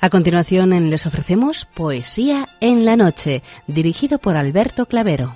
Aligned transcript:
A 0.00 0.10
continuación 0.10 0.90
les 0.90 1.06
ofrecemos 1.06 1.64
Poesía 1.64 2.46
en 2.60 2.84
la 2.84 2.94
Noche, 2.94 3.42
dirigido 3.66 4.18
por 4.20 4.36
Alberto 4.36 4.86
Clavero. 4.86 5.34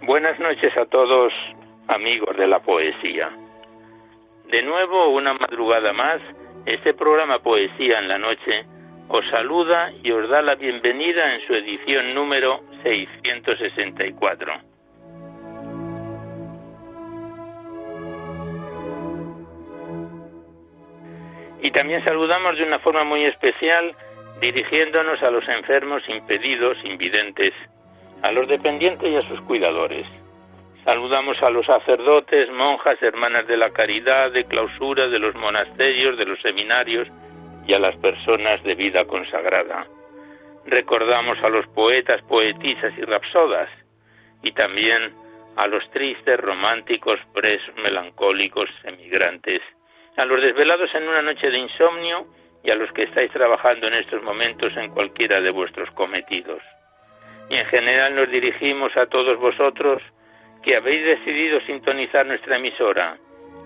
Buenas 0.00 0.40
noches 0.40 0.74
a 0.78 0.86
todos 0.86 1.32
amigos 1.94 2.36
de 2.36 2.46
la 2.46 2.60
poesía. 2.60 3.30
De 4.50 4.62
nuevo, 4.62 5.08
una 5.08 5.34
madrugada 5.34 5.92
más, 5.92 6.20
este 6.66 6.92
programa 6.92 7.38
Poesía 7.38 7.98
en 7.98 8.08
la 8.08 8.18
Noche 8.18 8.66
os 9.08 9.24
saluda 9.30 9.92
y 10.02 10.10
os 10.10 10.28
da 10.28 10.42
la 10.42 10.54
bienvenida 10.54 11.34
en 11.34 11.46
su 11.46 11.54
edición 11.54 12.14
número 12.14 12.62
664. 12.82 14.52
Y 21.62 21.70
también 21.70 22.04
saludamos 22.04 22.58
de 22.58 22.64
una 22.64 22.78
forma 22.80 23.04
muy 23.04 23.24
especial 23.24 23.94
dirigiéndonos 24.40 25.22
a 25.22 25.30
los 25.30 25.48
enfermos, 25.48 26.02
impedidos, 26.08 26.76
invidentes, 26.84 27.52
a 28.22 28.32
los 28.32 28.48
dependientes 28.48 29.08
y 29.08 29.16
a 29.16 29.28
sus 29.28 29.40
cuidadores. 29.42 30.06
Saludamos 30.84 31.42
a 31.42 31.48
los 31.48 31.64
sacerdotes, 31.64 32.50
monjas, 32.50 33.02
hermanas 33.02 33.46
de 33.46 33.56
la 33.56 33.70
caridad, 33.70 34.30
de 34.32 34.44
clausura, 34.44 35.08
de 35.08 35.18
los 35.18 35.34
monasterios, 35.34 36.18
de 36.18 36.26
los 36.26 36.38
seminarios 36.42 37.08
y 37.66 37.72
a 37.72 37.78
las 37.78 37.96
personas 37.96 38.62
de 38.64 38.74
vida 38.74 39.06
consagrada. 39.06 39.86
Recordamos 40.66 41.38
a 41.42 41.48
los 41.48 41.66
poetas, 41.68 42.20
poetisas 42.24 42.92
y 42.98 43.00
rapsodas 43.00 43.70
y 44.42 44.52
también 44.52 45.14
a 45.56 45.66
los 45.68 45.90
tristes, 45.90 46.38
románticos, 46.38 47.18
presos, 47.32 47.74
melancólicos, 47.76 48.68
emigrantes, 48.82 49.62
a 50.18 50.26
los 50.26 50.42
desvelados 50.42 50.94
en 50.94 51.08
una 51.08 51.22
noche 51.22 51.50
de 51.50 51.60
insomnio 51.60 52.26
y 52.62 52.70
a 52.70 52.74
los 52.74 52.92
que 52.92 53.04
estáis 53.04 53.32
trabajando 53.32 53.86
en 53.86 53.94
estos 53.94 54.22
momentos 54.22 54.76
en 54.76 54.90
cualquiera 54.90 55.40
de 55.40 55.50
vuestros 55.50 55.90
cometidos. 55.92 56.60
Y 57.48 57.56
en 57.56 57.64
general 57.66 58.14
nos 58.14 58.30
dirigimos 58.30 58.94
a 58.98 59.06
todos 59.06 59.38
vosotros 59.38 60.02
que 60.64 60.76
habéis 60.76 61.04
decidido 61.04 61.60
sintonizar 61.66 62.26
nuestra 62.26 62.56
emisora, 62.56 63.18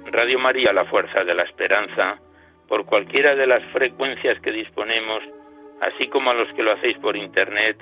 Radio 0.07 0.39
María 0.39 0.73
La 0.73 0.85
Fuerza 0.85 1.23
de 1.23 1.33
la 1.33 1.45
Esperanza, 1.45 2.19
por 2.67 2.85
cualquiera 2.87 3.37
de 3.37 3.47
las 3.47 3.63
frecuencias 3.73 4.41
que 4.41 4.51
disponemos, 4.51 5.23
así 5.81 6.09
como 6.09 6.31
a 6.31 6.35
los 6.35 6.53
que 6.55 6.63
lo 6.63 6.73
hacéis 6.73 6.99
por 6.99 7.17
Internet, 7.17 7.79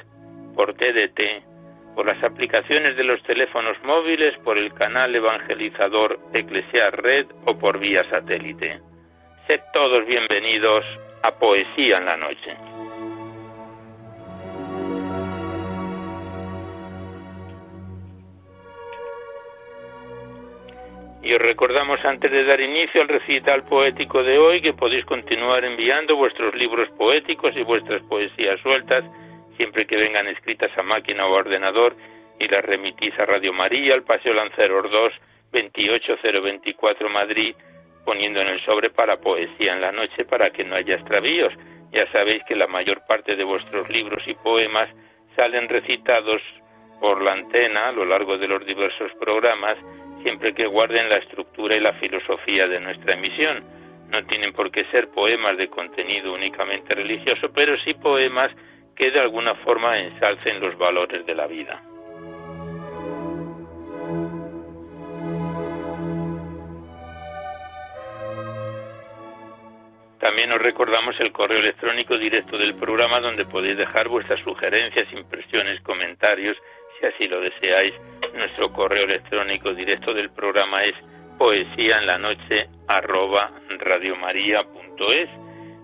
por 0.55 0.75
TDT, 0.75 1.95
por 1.95 2.07
las 2.07 2.23
aplicaciones 2.23 2.95
de 2.97 3.05
los 3.05 3.23
teléfonos 3.23 3.83
móviles, 3.85 4.37
por 4.45 4.59
el 4.59 4.73
canal 4.75 5.15
evangelizador 5.17 6.21
Eclesiar 6.35 7.03
Red 7.03 7.27
o 7.47 7.59
por 7.59 7.79
vía 7.79 8.05
satélite. 8.11 8.81
Sed 9.47 9.61
todos 9.73 10.05
bienvenidos 10.05 10.85
a 11.23 11.33
Poesía 11.33 11.97
en 11.97 12.05
la 12.05 12.17
Noche. 12.19 12.76
Y 21.27 21.35
os 21.35 21.43
recordamos 21.43 21.99
antes 22.05 22.31
de 22.31 22.45
dar 22.45 22.61
inicio 22.61 23.03
al 23.03 23.09
recital 23.09 23.65
poético 23.65 24.23
de 24.23 24.39
hoy 24.39 24.63
que 24.63 24.75
podéis 24.75 25.05
continuar 25.07 25.65
enviando 25.65 26.15
vuestros 26.15 26.55
libros 26.55 26.89
poéticos 26.91 27.51
y 27.57 27.65
vuestras 27.65 28.01
poesías 28.03 28.61
sueltas, 28.61 29.03
siempre 29.57 29.89
que 29.89 29.97
vengan 29.97 30.29
escritas 30.29 30.71
a 30.79 30.85
máquina 30.85 31.27
o 31.27 31.33
ordenador, 31.33 31.97
y 32.39 32.47
las 32.47 32.65
remitís 32.65 33.13
a 33.19 33.27
Radio 33.27 33.53
María, 33.53 33.95
al 33.95 34.05
Paseo 34.05 34.35
Lanceros 34.35 34.89
2, 34.89 35.13
28024 35.51 37.09
Madrid, 37.09 37.57
poniendo 38.05 38.41
en 38.41 38.47
el 38.47 38.65
sobre 38.65 38.91
para 38.91 39.17
poesía 39.17 39.73
en 39.73 39.81
la 39.81 39.91
noche 39.91 40.25
para 40.27 40.51
que 40.51 40.63
no 40.63 40.77
haya 40.77 40.95
extravíos. 40.95 41.53
Ya 41.91 42.09
sabéis 42.13 42.45
que 42.47 42.55
la 42.55 42.69
mayor 42.69 43.03
parte 43.05 43.35
de 43.35 43.43
vuestros 43.43 43.89
libros 43.89 44.23
y 44.29 44.35
poemas 44.35 44.89
salen 45.35 45.69
recitados 45.69 46.41
por 47.01 47.21
la 47.21 47.33
antena 47.33 47.89
a 47.89 47.93
lo 47.93 48.05
largo 48.05 48.39
de 48.39 48.47
los 48.47 48.65
diversos 48.65 49.11
programas 49.19 49.77
siempre 50.27 50.55
que 50.55 50.67
guarden 50.67 51.09
la 51.09 51.19
estructura 51.19 51.77
y 51.77 51.81
la 51.81 51.93
filosofía 51.93 52.67
de 52.67 52.81
nuestra 52.81 53.15
emisión. 53.15 53.63
No 54.11 54.27
tienen 54.27 54.53
por 54.53 54.73
qué 54.73 54.85
ser 54.91 55.09
poemas 55.11 55.57
de 55.57 55.69
contenido 55.69 56.35
únicamente 56.35 56.97
religioso, 56.97 57.53
pero 57.55 57.79
sí 57.85 57.95
poemas 57.95 58.51
que 58.97 59.13
de 59.13 59.21
alguna 59.21 59.55
forma 59.55 60.01
ensalcen 60.01 60.59
los 60.59 60.77
valores 60.77 61.25
de 61.27 61.35
la 61.37 61.47
vida. 61.47 61.81
También 70.27 70.51
os 70.51 70.61
recordamos 70.61 71.15
el 71.21 71.31
correo 71.31 71.61
electrónico 71.61 72.19
directo 72.19 72.59
del 72.59 72.75
programa 72.75 73.21
donde 73.21 73.45
podéis 73.45 73.77
dejar 73.77 74.09
vuestras 74.09 74.41
sugerencias, 74.41 75.07
impresiones, 75.13 75.81
comentarios 75.83 76.57
si 76.99 77.07
así 77.07 77.29
lo 77.29 77.41
deseáis, 77.41 77.95
nuestro 78.35 78.73
correo 78.73 79.05
electrónico 79.05 79.73
directo 79.73 80.13
del 80.13 80.31
programa 80.31 80.83
es 80.83 80.95
poesía 81.39 81.99
en 81.99 82.07
la 82.07 82.19
noche 82.19 82.69
radiomaria.es 83.79 85.29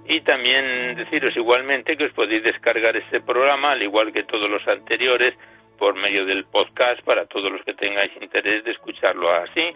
y 0.08 0.20
también 0.22 0.97
deciros 0.97 1.36
igualmente 1.36 1.97
que 1.97 2.06
os 2.06 2.12
podéis 2.12 2.42
descargar 2.42 2.97
este 2.97 3.20
programa 3.20 3.70
al 3.70 3.82
igual 3.84 4.12
que 4.12 4.25
todos 4.25 4.50
los 4.50 4.66
anteriores 4.66 5.34
por 5.78 5.94
medio 5.94 6.26
del 6.26 6.47
podcast 6.47 7.00
para 7.02 7.26
todos 7.26 7.52
los 7.52 7.62
que 7.62 7.75
tengáis 7.75 8.10
interés 8.20 8.64
de 8.64 8.72
escucharlo 8.72 9.31
así 9.31 9.72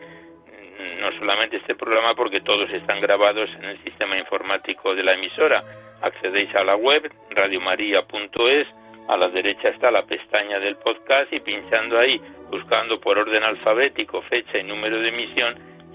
no 1.00 1.12
solamente 1.18 1.56
este 1.56 1.74
programa 1.74 2.14
porque 2.14 2.40
todos 2.40 2.70
están 2.70 3.00
grabados 3.00 3.50
en 3.58 3.64
el 3.64 3.82
sistema 3.84 4.18
informático 4.18 4.94
de 4.94 5.02
la 5.02 5.14
emisora 5.14 5.64
accedéis 6.02 6.54
a 6.54 6.64
la 6.64 6.76
web 6.76 7.10
radiomaria.es 7.30 8.66
a 9.08 9.16
la 9.16 9.28
derecha 9.28 9.68
está 9.68 9.90
la 9.90 10.04
pestaña 10.04 10.58
del 10.58 10.76
podcast 10.76 11.32
y 11.32 11.38
pinchando 11.38 11.98
ahí, 11.98 12.20
buscando 12.50 13.00
por 13.00 13.18
orden 13.18 13.44
alfabético, 13.44 14.20
fecha 14.22 14.58
y 14.58 14.64
número 14.64 15.00
de 15.00 15.10
emisión, 15.10 15.54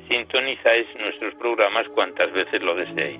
sintonizáis 0.10 0.88
nuestros 0.98 1.36
programas 1.36 1.88
cuantas 1.90 2.32
veces 2.32 2.62
lo 2.62 2.74
deseéis. 2.74 3.20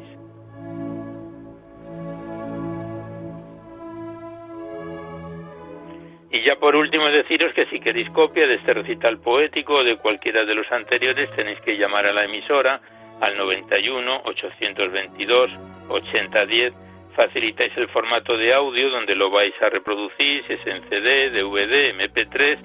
Y 6.32 6.42
ya 6.44 6.56
por 6.56 6.76
último 6.76 7.08
deciros 7.08 7.54
que 7.54 7.66
si 7.66 7.80
queréis 7.80 8.10
copia 8.12 8.48
de 8.48 8.56
este 8.56 8.74
recital 8.74 9.20
poético 9.20 9.76
o 9.76 9.84
de 9.84 9.98
cualquiera 9.98 10.46
de 10.46 10.56
los 10.56 10.72
anteriores 10.72 11.30
tenéis 11.36 11.60
que 11.62 11.78
llamar 11.78 12.06
a 12.06 12.14
la 12.14 12.24
emisora 12.24 12.80
al 13.20 13.38
91 13.38 14.22
822 14.26 15.52
8010 15.90 16.74
facilitáis 17.16 17.76
el 17.76 17.88
formato 17.90 18.38
de 18.38 18.54
audio 18.54 18.90
donde 18.90 19.16
lo 19.16 19.30
vais 19.30 19.54
a 19.62 19.70
reproducir, 19.70 20.44
si 20.48 20.54
es 20.54 20.66
en 20.66 20.82
CD, 20.90 21.30
DVD, 21.30 21.94
MP3, 21.94 22.58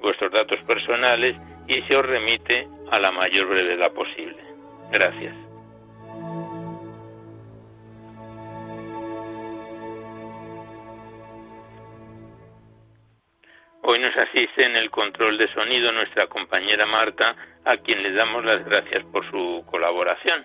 vuestros 0.00 0.30
datos 0.30 0.60
personales 0.66 1.34
y 1.66 1.80
se 1.82 1.96
os 1.96 2.04
remite 2.04 2.68
a 2.90 2.98
la 2.98 3.10
mayor 3.10 3.46
brevedad 3.46 3.92
posible. 3.92 4.36
Gracias. 4.92 5.43
Hoy 13.86 13.98
nos 13.98 14.16
asiste 14.16 14.64
en 14.64 14.76
el 14.76 14.90
control 14.90 15.36
de 15.36 15.46
sonido 15.52 15.92
nuestra 15.92 16.26
compañera 16.26 16.86
Marta, 16.86 17.36
a 17.66 17.76
quien 17.76 18.02
le 18.02 18.12
damos 18.12 18.42
las 18.42 18.64
gracias 18.64 19.04
por 19.12 19.30
su 19.30 19.62
colaboración. 19.70 20.42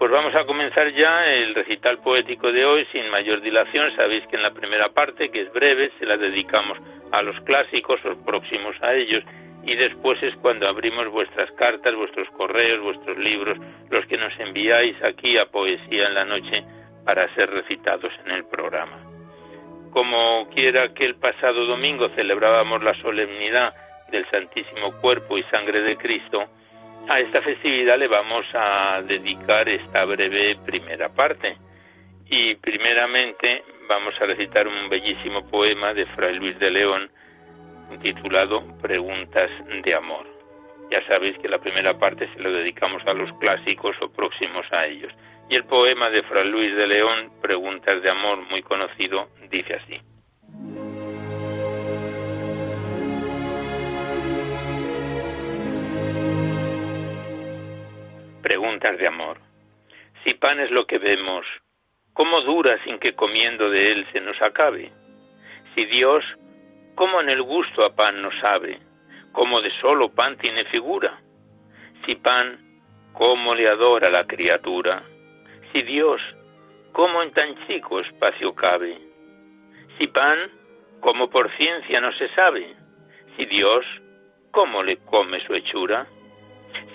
Pues 0.00 0.10
vamos 0.10 0.34
a 0.34 0.44
comenzar 0.46 0.92
ya 0.92 1.32
el 1.32 1.54
recital 1.54 1.98
poético 1.98 2.50
de 2.50 2.64
hoy 2.64 2.84
sin 2.90 3.08
mayor 3.08 3.40
dilación. 3.40 3.94
Sabéis 3.94 4.26
que 4.26 4.34
en 4.34 4.42
la 4.42 4.52
primera 4.52 4.88
parte, 4.88 5.30
que 5.30 5.42
es 5.42 5.52
breve, 5.52 5.92
se 6.00 6.06
la 6.06 6.16
dedicamos 6.16 6.76
a 7.12 7.22
los 7.22 7.38
clásicos 7.42 8.00
o 8.04 8.16
próximos 8.24 8.74
a 8.82 8.94
ellos 8.94 9.22
y 9.62 9.76
después 9.76 10.20
es 10.20 10.34
cuando 10.42 10.66
abrimos 10.66 11.06
vuestras 11.06 11.52
cartas, 11.52 11.94
vuestros 11.94 12.28
correos, 12.30 12.82
vuestros 12.82 13.16
libros, 13.16 13.58
los 13.90 14.04
que 14.06 14.16
nos 14.16 14.36
enviáis 14.40 15.00
aquí 15.04 15.38
a 15.38 15.46
Poesía 15.46 16.08
en 16.08 16.14
la 16.14 16.24
Noche 16.24 16.64
para 17.04 17.32
ser 17.36 17.48
recitados 17.48 18.12
en 18.24 18.32
el 18.32 18.44
programa. 18.46 19.01
Como 19.92 20.48
quiera 20.48 20.94
que 20.94 21.04
el 21.04 21.16
pasado 21.16 21.66
domingo 21.66 22.08
celebrábamos 22.16 22.82
la 22.82 22.94
solemnidad 22.94 23.74
del 24.10 24.28
Santísimo 24.30 24.92
Cuerpo 25.00 25.36
y 25.36 25.42
Sangre 25.44 25.82
de 25.82 25.98
Cristo, 25.98 26.48
a 27.08 27.20
esta 27.20 27.42
festividad 27.42 27.98
le 27.98 28.08
vamos 28.08 28.46
a 28.54 29.02
dedicar 29.02 29.68
esta 29.68 30.04
breve 30.06 30.56
primera 30.64 31.10
parte. 31.10 31.58
Y 32.26 32.54
primeramente 32.54 33.62
vamos 33.86 34.14
a 34.18 34.24
recitar 34.24 34.66
un 34.66 34.88
bellísimo 34.88 35.46
poema 35.48 35.92
de 35.92 36.06
Fray 36.06 36.36
Luis 36.36 36.58
de 36.58 36.70
León 36.70 37.10
titulado 38.00 38.62
Preguntas 38.80 39.50
de 39.84 39.94
Amor. 39.94 40.26
Ya 40.90 41.06
sabéis 41.06 41.36
que 41.38 41.48
la 41.48 41.58
primera 41.58 41.98
parte 41.98 42.28
se 42.32 42.40
lo 42.40 42.50
dedicamos 42.50 43.02
a 43.06 43.12
los 43.12 43.30
clásicos 43.38 43.94
o 44.00 44.10
próximos 44.10 44.64
a 44.72 44.86
ellos. 44.86 45.12
Y 45.48 45.56
el 45.56 45.64
poema 45.64 46.08
de 46.10 46.22
Fray 46.22 46.48
Luis 46.48 46.74
de 46.76 46.86
León, 46.86 47.32
Preguntas 47.42 48.02
de 48.02 48.10
Amor, 48.10 48.38
muy 48.50 48.62
conocido, 48.62 49.28
dice 49.50 49.74
así. 49.74 50.00
Preguntas 58.42 58.98
de 58.98 59.06
amor. 59.06 59.38
Si 60.24 60.34
pan 60.34 60.58
es 60.58 60.70
lo 60.70 60.84
que 60.86 60.98
vemos, 60.98 61.46
¿cómo 62.12 62.40
dura 62.40 62.76
sin 62.84 62.98
que 62.98 63.14
comiendo 63.14 63.70
de 63.70 63.92
él 63.92 64.06
se 64.12 64.20
nos 64.20 64.40
acabe? 64.42 64.90
Si 65.74 65.84
Dios, 65.86 66.24
¿cómo 66.96 67.20
en 67.20 67.28
el 67.28 67.42
gusto 67.42 67.84
a 67.84 67.94
pan 67.94 68.20
nos 68.20 68.34
sabe? 68.40 68.80
¿Cómo 69.30 69.60
de 69.60 69.70
solo 69.80 70.10
pan 70.10 70.36
tiene 70.38 70.64
figura? 70.64 71.20
Si 72.04 72.16
pan, 72.16 72.58
¿cómo 73.12 73.54
le 73.54 73.68
adora 73.68 74.10
la 74.10 74.26
criatura? 74.26 75.04
Si 75.72 75.80
Dios, 75.80 76.20
¿cómo 76.92 77.22
en 77.22 77.32
tan 77.32 77.66
chico 77.66 77.98
espacio 78.00 78.54
cabe? 78.54 78.98
Si 79.96 80.06
pan, 80.06 80.38
¿cómo 81.00 81.30
por 81.30 81.50
ciencia 81.56 81.98
no 81.98 82.12
se 82.12 82.28
sabe? 82.34 82.74
Si 83.36 83.46
Dios, 83.46 83.86
¿cómo 84.50 84.82
le 84.82 84.98
come 84.98 85.40
su 85.46 85.54
hechura? 85.54 86.06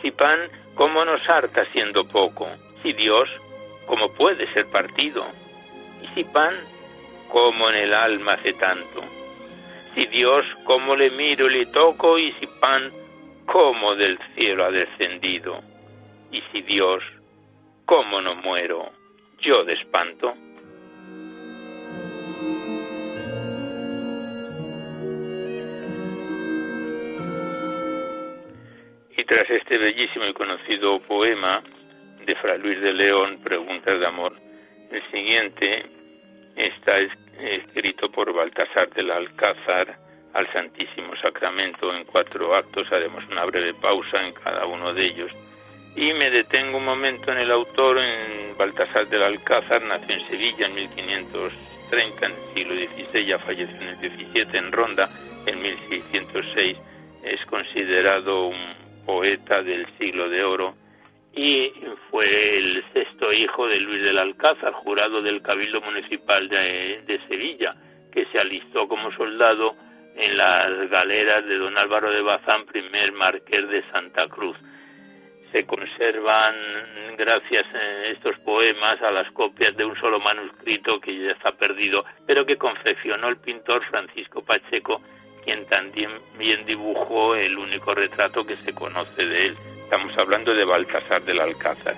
Si 0.02 0.12
pan, 0.12 0.40
¿cómo 0.76 1.04
nos 1.06 1.28
harta 1.28 1.66
siendo 1.72 2.08
poco? 2.08 2.48
Si 2.84 2.94
Dios, 2.94 3.28
¿cómo 3.88 4.14
puede 4.14 4.46
ser 4.54 4.68
partido? 4.68 5.26
Y 6.04 6.08
si 6.14 6.24
pan, 6.24 6.54
¿cómo 7.30 7.72
en 7.72 7.78
el 7.78 7.96
alma 7.96 8.34
hace 8.34 8.54
tanto? 8.54 9.02
Si 9.96 10.06
Dios, 10.06 10.46
¿cómo 10.66 10.96
le 10.96 11.10
miro 11.10 11.48
y 11.48 11.54
le 11.54 11.66
toco? 11.66 12.20
Y 12.20 12.32
si 12.34 12.46
pan, 12.46 12.92
¿cómo 13.48 13.96
del 13.96 14.20
cielo 14.36 14.66
ha 14.66 14.70
descendido? 14.70 15.64
Y 16.32 16.44
si 16.52 16.62
Dios, 16.62 17.04
¿cómo 17.88 18.20
no 18.22 18.36
muero 18.36 18.92
yo 19.40 19.64
de 19.64 19.74
espanto? 19.74 20.36
Y 29.16 29.24
tras 29.24 29.50
este 29.50 29.78
bellísimo 29.78 30.26
y 30.26 30.34
conocido 30.34 31.00
poema 31.00 31.64
de 32.26 32.36
Fray 32.36 32.60
Luis 32.60 32.82
de 32.82 32.94
León, 32.94 33.40
Preguntas 33.42 34.00
de 34.00 34.06
Amor, 34.06 34.34
el 34.92 35.02
siguiente 35.10 35.86
está 36.58 37.00
escrito 37.40 38.12
por 38.12 38.34
Baltasar 38.34 38.90
del 38.90 39.12
Alcázar 39.12 39.98
al 40.34 40.52
Santísimo 40.52 41.16
Sacramento 41.22 41.96
en 41.96 42.04
cuatro 42.04 42.54
actos. 42.54 42.92
Haremos 42.92 43.26
una 43.30 43.46
breve 43.46 43.74
pausa 43.76 44.28
en 44.28 44.34
cada 44.34 44.66
uno 44.66 44.94
de 44.94 45.06
ellos 45.06 45.32
y 45.98 46.14
me 46.14 46.30
detengo 46.30 46.78
un 46.78 46.86
momento 46.86 47.32
en 47.32 47.40
el 47.40 47.50
autor, 47.50 47.98
en 47.98 48.56
Baltasar 48.56 49.08
del 49.08 49.24
Alcázar, 49.24 49.82
nació 49.82 50.16
en 50.16 50.28
Sevilla 50.28 50.68
en 50.68 50.76
1530, 50.76 52.26
en 52.28 52.32
el 52.32 52.38
siglo 52.54 52.76
XVI, 52.76 53.26
ya 53.26 53.40
falleció 53.40 53.76
en 53.78 53.88
el 53.88 53.96
XVII, 53.98 54.58
en 54.60 54.72
Ronda 54.72 55.10
en 55.48 55.60
1606, 55.60 56.78
es 57.24 57.46
considerado 57.48 58.46
un 58.46 58.76
poeta 59.08 59.64
del 59.64 59.88
siglo 59.98 60.30
de 60.30 60.44
oro 60.44 60.76
y 61.34 61.74
fue 62.12 62.58
el 62.58 62.84
sexto 62.94 63.34
hijo 63.34 63.68
de 63.68 63.80
Luis 63.80 64.04
del 64.04 64.20
Alcázar, 64.20 64.74
jurado 64.74 65.24
del 65.24 65.42
Cabildo 65.42 65.82
Municipal 65.82 66.48
de, 66.48 67.02
de 67.08 67.20
Sevilla, 67.28 67.76
que 68.12 68.28
se 68.28 68.38
alistó 68.38 68.88
como 68.88 69.12
soldado 69.14 69.76
en 70.16 70.38
las 70.38 70.90
galeras 70.92 71.44
de 71.48 71.58
don 71.58 71.76
Álvaro 71.76 72.12
de 72.12 72.22
Bazán, 72.22 72.68
primer 72.68 73.14
marqués 73.14 73.68
de 73.68 73.84
Santa 73.92 74.28
Cruz 74.28 74.58
se 75.52 75.66
conservan, 75.66 76.56
gracias 77.18 77.66
a 77.74 78.06
estos 78.08 78.38
poemas, 78.40 79.02
a 79.02 79.12
las 79.12 79.32
copias 79.32 79.76
de 79.76 79.86
un 79.86 79.96
solo 79.96 80.20
manuscrito 80.20 81.00
que 81.00 81.18
ya 81.18 81.32
está 81.32 81.52
perdido, 81.52 82.06
pero 82.26 82.46
que 82.46 82.58
confeccionó 82.58 83.30
el 83.30 83.38
pintor 83.38 83.84
Francisco 83.86 84.44
Pacheco, 84.44 85.02
quien 85.44 85.66
también 85.68 86.12
bien 86.38 86.66
dibujó 86.66 87.36
el 87.36 87.58
único 87.58 87.94
retrato 87.94 88.46
que 88.46 88.58
se 88.58 88.74
conoce 88.74 89.26
de 89.26 89.48
él. 89.48 89.58
Estamos 89.84 90.18
hablando 90.18 90.54
de 90.54 90.66
Baltasar 90.66 91.22
del 91.24 91.40
Alcázar. 91.40 91.96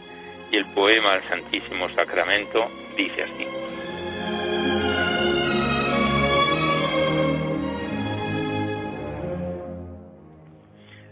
Y 0.52 0.58
el 0.58 0.66
poema 0.74 1.14
al 1.14 1.24
Santísimo 1.28 1.90
Sacramento 1.90 2.68
dice 2.96 3.24
así. 3.24 3.48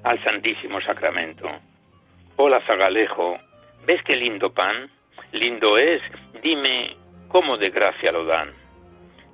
Al 0.03 0.23
Santísimo 0.23 0.79
Sacramento 0.81 1.49
Hola 2.39 2.61
Zagalejo, 2.67 3.39
¿ves 3.87 4.03
qué 4.03 4.15
lindo 4.15 4.53
pan? 4.53 4.91
Lindo 5.31 5.79
es, 5.79 6.03
dime, 6.43 6.95
¿cómo 7.29 7.57
de 7.57 7.71
gracia 7.71 8.11
lo 8.11 8.25
dan? 8.25 8.53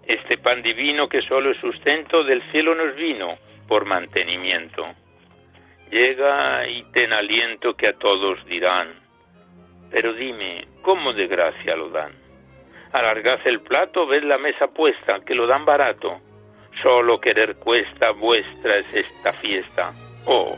Este 0.07 0.37
pan 0.37 0.63
divino 0.63 1.09
que 1.09 1.21
solo 1.23 1.51
es 1.51 1.57
sustento 1.57 2.23
del 2.23 2.41
cielo 2.51 2.73
nos 2.73 2.95
vino 2.95 3.37
por 3.67 3.83
mantenimiento. 3.83 4.87
Llega 5.91 6.65
y 6.65 6.83
ten 6.93 7.11
aliento 7.11 7.75
que 7.75 7.89
a 7.89 7.99
todos 7.99 8.45
dirán, 8.45 8.93
pero 9.91 10.13
dime, 10.13 10.65
¿cómo 10.81 11.11
de 11.11 11.27
gracia 11.27 11.75
lo 11.75 11.89
dan? 11.89 12.13
Alargad 12.93 13.41
el 13.43 13.59
plato, 13.59 14.07
ved 14.07 14.23
la 14.23 14.37
mesa 14.37 14.67
puesta, 14.67 15.19
que 15.25 15.35
lo 15.35 15.45
dan 15.45 15.65
barato. 15.65 16.21
Solo 16.81 17.19
querer 17.19 17.57
cuesta 17.57 18.11
vuestra 18.11 18.77
es 18.77 18.85
esta 18.93 19.33
fiesta. 19.33 19.91
Oh, 20.25 20.57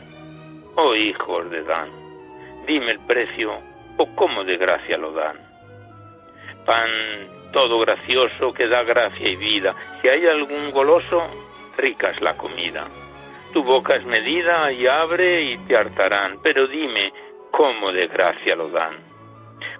oh 0.76 0.94
hijos 0.94 1.50
de 1.50 1.64
Dan 1.64 2.05
dime 2.66 2.92
el 2.92 3.00
precio 3.00 3.60
o 3.96 4.14
cómo 4.14 4.44
de 4.44 4.56
gracia 4.56 4.98
lo 4.98 5.12
dan. 5.12 5.36
Pan 6.64 6.90
todo 7.52 7.78
gracioso 7.78 8.52
que 8.52 8.66
da 8.68 8.82
gracia 8.82 9.28
y 9.28 9.36
vida. 9.36 9.74
Si 10.02 10.08
hay 10.08 10.26
algún 10.26 10.70
goloso, 10.72 11.26
rica 11.76 12.10
es 12.10 12.20
la 12.20 12.36
comida. 12.36 12.86
Tu 13.52 13.62
boca 13.62 13.96
es 13.96 14.04
medida 14.04 14.70
y 14.72 14.86
abre 14.86 15.42
y 15.42 15.58
te 15.58 15.76
hartarán, 15.76 16.38
pero 16.42 16.66
dime 16.66 17.12
cómo 17.50 17.92
de 17.92 18.06
gracia 18.08 18.56
lo 18.56 18.68
dan. 18.68 18.94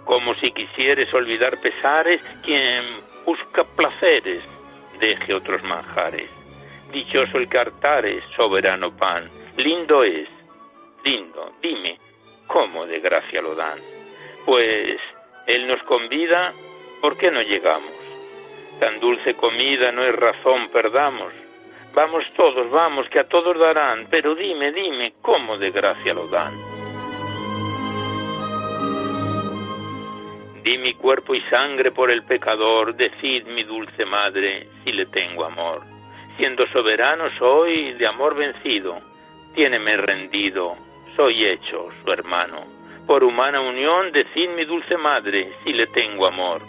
Como 0.04 0.34
si 0.36 0.52
quisieres 0.52 1.12
olvidar 1.12 1.60
pesares, 1.60 2.22
quien 2.42 2.84
busca 3.26 3.64
placeres, 3.64 4.42
deje 4.98 5.34
otros 5.34 5.62
manjares. 5.64 6.30
Dichoso 6.92 7.38
el 7.38 7.48
que 7.48 7.58
hartares, 7.58 8.24
soberano 8.36 8.96
pan, 8.96 9.28
lindo 9.56 10.04
es, 10.04 10.28
lindo, 11.04 11.52
dime, 11.60 11.98
¿Cómo 12.46 12.86
de 12.86 13.00
gracia 13.00 13.42
lo 13.42 13.54
dan? 13.54 13.78
Pues 14.44 15.00
Él 15.46 15.66
nos 15.66 15.82
convida, 15.82 16.52
¿por 17.00 17.16
qué 17.16 17.30
no 17.30 17.42
llegamos? 17.42 17.92
Tan 18.80 19.00
dulce 19.00 19.34
comida 19.34 19.90
no 19.90 20.04
es 20.04 20.14
razón, 20.14 20.68
perdamos. 20.68 21.32
Vamos 21.94 22.24
todos, 22.36 22.70
vamos, 22.70 23.08
que 23.08 23.18
a 23.18 23.28
todos 23.28 23.58
darán, 23.58 24.06
pero 24.10 24.34
dime, 24.34 24.70
dime, 24.70 25.14
¿cómo 25.22 25.56
de 25.56 25.70
gracia 25.70 26.12
lo 26.12 26.28
dan? 26.28 26.54
Di 30.62 30.76
mi 30.78 30.94
cuerpo 30.94 31.34
y 31.34 31.40
sangre 31.42 31.92
por 31.92 32.10
el 32.10 32.22
pecador, 32.24 32.94
decid 32.94 33.46
mi 33.46 33.62
dulce 33.62 34.04
madre 34.04 34.68
si 34.84 34.92
le 34.92 35.06
tengo 35.06 35.44
amor. 35.44 35.82
Siendo 36.36 36.66
soberano 36.66 37.30
soy 37.38 37.94
de 37.94 38.06
amor 38.06 38.34
vencido, 38.34 39.00
tiéneme 39.54 39.96
rendido, 39.96 40.76
soy 41.16 41.46
hecho 41.46 41.88
su 42.04 42.12
hermano. 42.12 42.66
Por 43.06 43.24
humana 43.24 43.60
unión, 43.60 44.12
decid 44.12 44.50
mi 44.50 44.64
dulce 44.64 44.96
madre, 44.96 45.48
si 45.64 45.72
le 45.72 45.86
tengo 45.86 46.26
amor. 46.26 46.60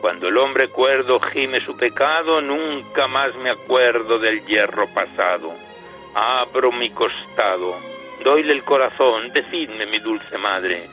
Cuando 0.00 0.28
el 0.28 0.38
hombre 0.38 0.68
cuerdo 0.68 1.20
gime 1.20 1.60
su 1.60 1.76
pecado, 1.76 2.40
nunca 2.40 3.06
más 3.06 3.34
me 3.36 3.50
acuerdo 3.50 4.18
del 4.18 4.44
hierro 4.46 4.86
pasado. 4.88 5.52
Abro 6.14 6.72
mi 6.72 6.90
costado, 6.90 7.76
doyle 8.24 8.52
el 8.52 8.64
corazón, 8.64 9.30
decidme 9.32 9.86
mi 9.86 9.98
dulce 9.98 10.38
madre, 10.38 10.88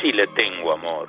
si 0.00 0.12
le 0.12 0.28
tengo 0.28 0.72
amor. 0.72 1.08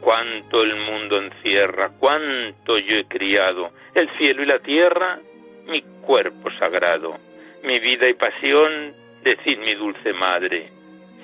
Cuánto 0.00 0.62
el 0.62 0.76
mundo 0.76 1.18
encierra, 1.18 1.90
cuánto 1.98 2.78
yo 2.78 2.96
he 2.96 3.04
criado, 3.04 3.72
el 3.94 4.08
cielo 4.16 4.42
y 4.42 4.46
la 4.46 4.60
tierra, 4.60 5.18
mi 5.66 5.82
cuerpo 6.00 6.50
sagrado, 6.58 7.18
mi 7.62 7.78
vida 7.78 8.08
y 8.08 8.14
pasión 8.14 8.94
Decid 9.28 9.58
mi 9.58 9.74
dulce 9.74 10.14
madre, 10.14 10.70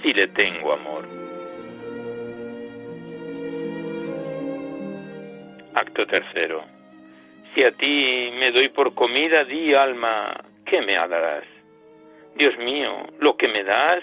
si 0.02 0.12
le 0.12 0.26
tengo 0.28 0.74
amor. 0.74 1.08
Acto 5.72 6.04
tercero. 6.04 6.66
Si 7.54 7.64
a 7.64 7.72
ti 7.72 8.30
me 8.38 8.50
doy 8.50 8.68
por 8.68 8.92
comida, 8.92 9.42
di 9.44 9.72
alma, 9.72 10.38
¿qué 10.66 10.82
me 10.82 10.96
darás? 10.96 11.44
Dios 12.34 12.54
mío, 12.58 13.06
lo 13.20 13.38
que 13.38 13.48
me 13.48 13.64
das, 13.64 14.02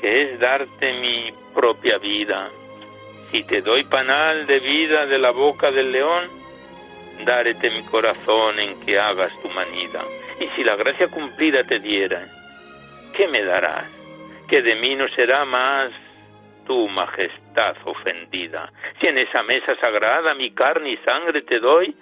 que 0.00 0.22
es 0.22 0.40
darte 0.40 0.94
mi 0.94 1.32
propia 1.54 1.98
vida. 1.98 2.50
Si 3.30 3.44
te 3.44 3.62
doy 3.62 3.84
panal 3.84 4.44
de 4.48 4.58
vida 4.58 5.06
de 5.06 5.20
la 5.20 5.30
boca 5.30 5.70
del 5.70 5.92
león, 5.92 6.24
dárete 7.24 7.70
mi 7.70 7.84
corazón 7.84 8.58
en 8.58 8.80
que 8.80 8.98
hagas 8.98 9.32
tu 9.40 9.48
manida. 9.50 10.02
Y 10.40 10.48
si 10.56 10.64
la 10.64 10.74
gracia 10.74 11.06
cumplida 11.06 11.62
te 11.62 11.78
diera, 11.78 12.26
¿qué 13.16 13.28
me 13.28 13.42
darás? 13.42 13.86
Que 14.48 14.62
de 14.62 14.76
mí 14.76 14.94
no 14.94 15.08
será 15.08 15.44
más 15.44 15.90
tu 16.66 16.88
majestad 16.88 17.76
ofendida. 17.84 18.72
Si 19.00 19.06
en 19.06 19.18
esa 19.18 19.42
mesa 19.42 19.76
sagrada 19.76 20.34
mi 20.34 20.50
carne 20.50 20.90
y 20.90 20.96
sangre 20.98 21.42
te 21.42 21.60
doy, 21.60 21.94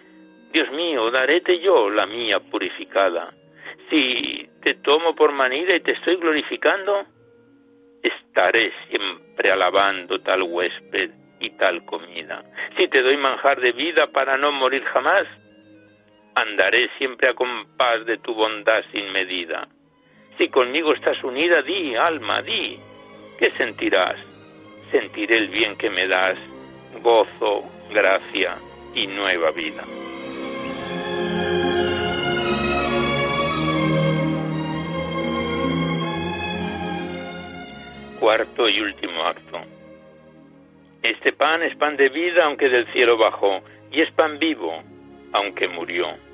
Dios 0.53 0.71
mío, 0.73 1.11
daréte 1.11 1.59
yo 1.61 1.91
la 1.91 2.07
mía 2.07 2.41
purificada. 2.41 3.33
Si 3.91 4.49
te 4.63 4.75
tomo 4.75 5.15
por 5.15 5.33
manida 5.33 5.75
y 5.75 5.81
te 5.81 5.93
estoy 5.93 6.17
glorificando, 6.17 7.05
estaré 8.03 8.73
siempre 8.89 9.51
alabando 9.51 10.21
tal 10.21 10.43
huésped 10.43 11.11
y 11.41 11.51
tal 11.51 11.85
comida. 11.87 12.45
Si 12.77 12.89
te 12.89 13.03
doy 13.03 13.17
manjar 13.17 13.61
de 13.61 13.73
vida 13.73 14.07
para 14.07 14.37
no 14.37 14.53
morir 14.53 14.85
jamás, 14.85 15.27
andaré 16.35 16.89
siempre 16.99 17.29
a 17.29 17.35
compás 17.35 18.05
de 18.07 18.19
tu 18.19 18.35
bondad 18.35 18.83
sin 18.93 19.11
medida. 19.13 19.69
Si 20.43 20.49
conmigo 20.49 20.93
estás 20.93 21.23
unida, 21.23 21.63
di, 21.63 21.95
alma, 21.95 22.43
di, 22.43 22.77
¿qué 23.39 23.53
sentirás? 23.53 24.17
Sentiré 24.91 25.37
el 25.37 25.47
bien 25.47 25.77
que 25.77 25.89
me 25.89 26.09
das, 26.09 26.37
gozo, 27.01 27.63
gracia 27.93 28.57
y 28.93 29.07
nueva 29.07 29.53
vida. 29.53 29.85
Cuarto 38.19 38.69
y 38.69 38.81
último 38.81 39.23
acto. 39.23 39.61
Este 41.05 41.33
pan 41.33 41.63
es 41.63 41.77
pan 41.77 41.97
de 41.97 42.09
vida 42.09 42.47
aunque 42.47 42.69
del 42.69 42.93
cielo 42.93 43.17
bajó, 43.17 43.63
y 43.93 44.01
es 44.01 44.11
pan 44.11 44.41
vivo 44.41 44.83
aunque 45.33 45.69
murió. 45.69 46.32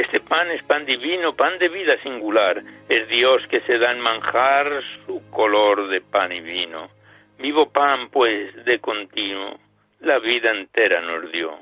Este 0.00 0.18
pan 0.20 0.50
es 0.50 0.62
pan 0.62 0.86
divino, 0.86 1.36
pan 1.36 1.58
de 1.58 1.68
vida 1.68 1.94
singular, 2.02 2.62
es 2.88 3.06
Dios 3.08 3.46
que 3.48 3.60
se 3.66 3.76
da 3.76 3.92
en 3.92 4.00
manjar 4.00 4.82
su 5.04 5.20
color 5.28 5.88
de 5.88 6.00
pan 6.00 6.32
y 6.32 6.40
vino. 6.40 6.88
Vivo 7.38 7.68
pan, 7.68 8.08
pues, 8.08 8.64
de 8.64 8.78
continuo, 8.78 9.60
la 10.00 10.18
vida 10.18 10.52
entera 10.52 11.02
nos 11.02 11.30
dio. 11.30 11.54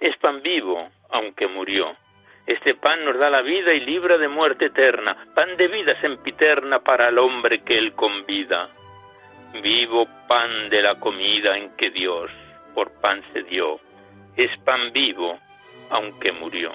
Es 0.00 0.16
pan 0.16 0.42
vivo, 0.42 0.90
aunque 1.10 1.46
murió. 1.46 1.96
Este 2.44 2.74
pan 2.74 3.04
nos 3.04 3.18
da 3.18 3.30
la 3.30 3.42
vida 3.42 3.72
y 3.72 3.78
libra 3.78 4.18
de 4.18 4.26
muerte 4.26 4.64
eterna, 4.64 5.16
pan 5.36 5.56
de 5.56 5.68
vida 5.68 6.00
sempiterna 6.00 6.80
para 6.80 7.10
el 7.10 7.18
hombre 7.18 7.60
que 7.60 7.78
él 7.78 7.92
convida 7.92 8.68
vivo 9.62 10.08
pan 10.26 10.68
de 10.70 10.82
la 10.82 10.96
comida 10.96 11.56
en 11.56 11.70
que 11.76 11.90
Dios 11.90 12.32
por 12.74 12.90
pan 13.00 13.22
se 13.32 13.44
dio, 13.44 13.78
es 14.36 14.50
pan 14.64 14.92
vivo, 14.92 15.38
aunque 15.88 16.32
murió. 16.32 16.72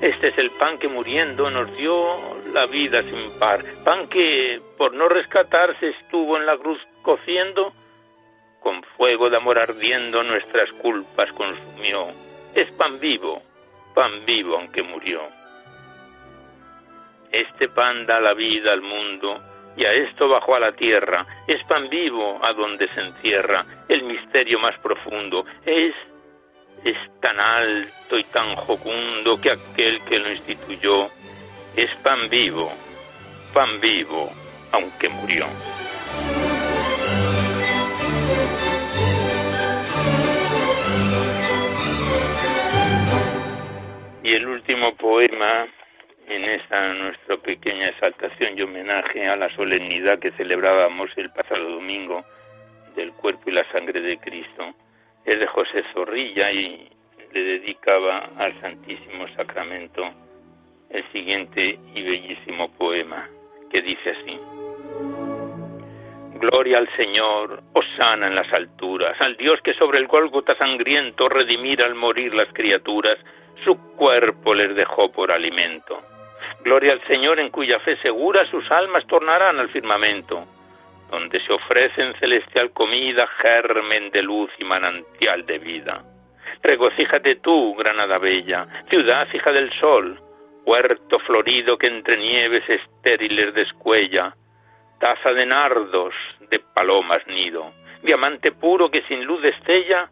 Este 0.00 0.28
es 0.28 0.38
el 0.38 0.50
pan 0.50 0.78
que 0.78 0.88
muriendo 0.88 1.50
nos 1.50 1.76
dio 1.76 2.16
la 2.54 2.64
vida 2.66 3.02
sin 3.02 3.38
par, 3.38 3.62
pan 3.84 4.08
que 4.08 4.60
por 4.78 4.94
no 4.94 5.08
rescatarse 5.08 5.88
estuvo 5.88 6.38
en 6.38 6.46
la 6.46 6.56
cruz 6.56 6.80
cociendo, 7.02 7.74
con 8.60 8.82
fuego 8.96 9.28
de 9.28 9.36
amor 9.36 9.58
ardiendo 9.58 10.22
nuestras 10.22 10.70
culpas 10.72 11.30
consumió. 11.32 12.08
Es 12.54 12.70
pan 12.72 12.98
vivo, 12.98 13.42
pan 13.94 14.24
vivo 14.24 14.56
aunque 14.56 14.82
murió. 14.82 15.20
Este 17.30 17.68
pan 17.68 18.06
da 18.06 18.20
la 18.20 18.32
vida 18.34 18.72
al 18.72 18.80
mundo, 18.80 19.38
y 19.76 19.84
a 19.84 19.92
esto 19.92 20.28
bajó 20.28 20.56
a 20.56 20.60
la 20.60 20.72
tierra. 20.72 21.26
Es 21.46 21.62
pan 21.64 21.88
vivo 21.88 22.38
a 22.42 22.52
donde 22.52 22.88
se 22.94 23.00
encierra 23.00 23.64
el 23.88 24.02
misterio 24.02 24.58
más 24.58 24.76
profundo. 24.78 25.44
Es, 25.64 25.94
es 26.84 26.96
tan 27.20 27.38
alto 27.38 28.18
y 28.18 28.24
tan 28.24 28.56
jocundo 28.56 29.40
que 29.40 29.50
aquel 29.50 30.00
que 30.02 30.18
lo 30.18 30.32
instituyó 30.32 31.10
es 31.76 31.94
pan 31.96 32.28
vivo, 32.28 32.72
pan 33.52 33.80
vivo, 33.80 34.30
aunque 34.72 35.08
murió. 35.08 35.46
Y 44.22 44.34
el 44.34 44.46
último 44.46 44.94
poema 44.96 45.66
en 46.28 46.44
esta 46.44 46.94
nuestra 46.94 47.36
pequeña 47.38 47.88
exaltación 47.88 48.56
y 48.56 48.62
homenaje 48.62 49.26
a 49.28 49.36
la 49.36 49.54
solemnidad 49.56 50.20
que 50.20 50.30
celebrábamos 50.32 51.10
el 51.16 51.30
pasado 51.30 51.68
domingo 51.70 52.24
del 52.94 53.12
cuerpo 53.12 53.50
y 53.50 53.52
la 53.52 53.70
sangre 53.72 54.00
de 54.00 54.18
Cristo 54.18 54.74
es 55.24 55.38
de 55.38 55.46
José 55.46 55.84
Zorrilla 55.92 56.50
y 56.52 56.88
le 57.32 57.40
dedicaba 57.42 58.30
al 58.36 58.58
Santísimo 58.60 59.26
Sacramento 59.36 60.02
el 60.90 61.04
siguiente 61.12 61.78
y 61.94 62.02
bellísimo 62.02 62.70
poema 62.72 63.28
que 63.70 63.82
dice 63.82 64.10
así. 64.10 64.38
Gloria 66.40 66.78
al 66.78 66.88
Señor, 66.96 67.62
osana 67.74 68.26
en 68.26 68.34
las 68.34 68.50
alturas, 68.52 69.20
al 69.20 69.36
Dios 69.36 69.60
que 69.62 69.74
sobre 69.74 69.98
el 69.98 70.06
Gólgota 70.06 70.56
sangriento 70.56 71.28
redimir 71.28 71.82
al 71.82 71.94
morir 71.94 72.34
las 72.34 72.50
criaturas, 72.52 73.18
su 73.62 73.76
cuerpo 73.94 74.54
les 74.54 74.74
dejó 74.74 75.12
por 75.12 75.30
alimento. 75.30 76.00
Gloria 76.64 76.92
al 76.92 77.06
Señor 77.06 77.38
en 77.40 77.50
cuya 77.50 77.78
fe 77.80 77.96
segura 77.98 78.46
sus 78.50 78.68
almas 78.70 79.06
tornarán 79.06 79.58
al 79.58 79.68
firmamento, 79.68 80.46
donde 81.10 81.40
se 81.40 81.52
ofrecen 81.52 82.14
celestial 82.20 82.70
comida, 82.72 83.26
germen 83.38 84.10
de 84.10 84.22
luz 84.22 84.50
y 84.58 84.64
manantial 84.64 85.44
de 85.46 85.58
vida. 85.58 86.04
Regocíjate 86.62 87.36
tú, 87.36 87.74
Granada 87.74 88.18
Bella, 88.18 88.66
ciudad 88.88 89.28
hija 89.32 89.52
del 89.52 89.72
sol, 89.80 90.20
huerto 90.64 91.18
florido 91.20 91.76
que 91.78 91.86
entre 91.86 92.16
nieves 92.16 92.62
estériles 92.68 93.54
descuella, 93.54 94.36
taza 94.98 95.32
de 95.32 95.46
nardos, 95.46 96.14
de 96.50 96.58
palomas 96.58 97.26
nido, 97.26 97.72
diamante 98.02 98.52
puro 98.52 98.90
que 98.90 99.02
sin 99.08 99.24
luz 99.24 99.42
destella, 99.42 100.10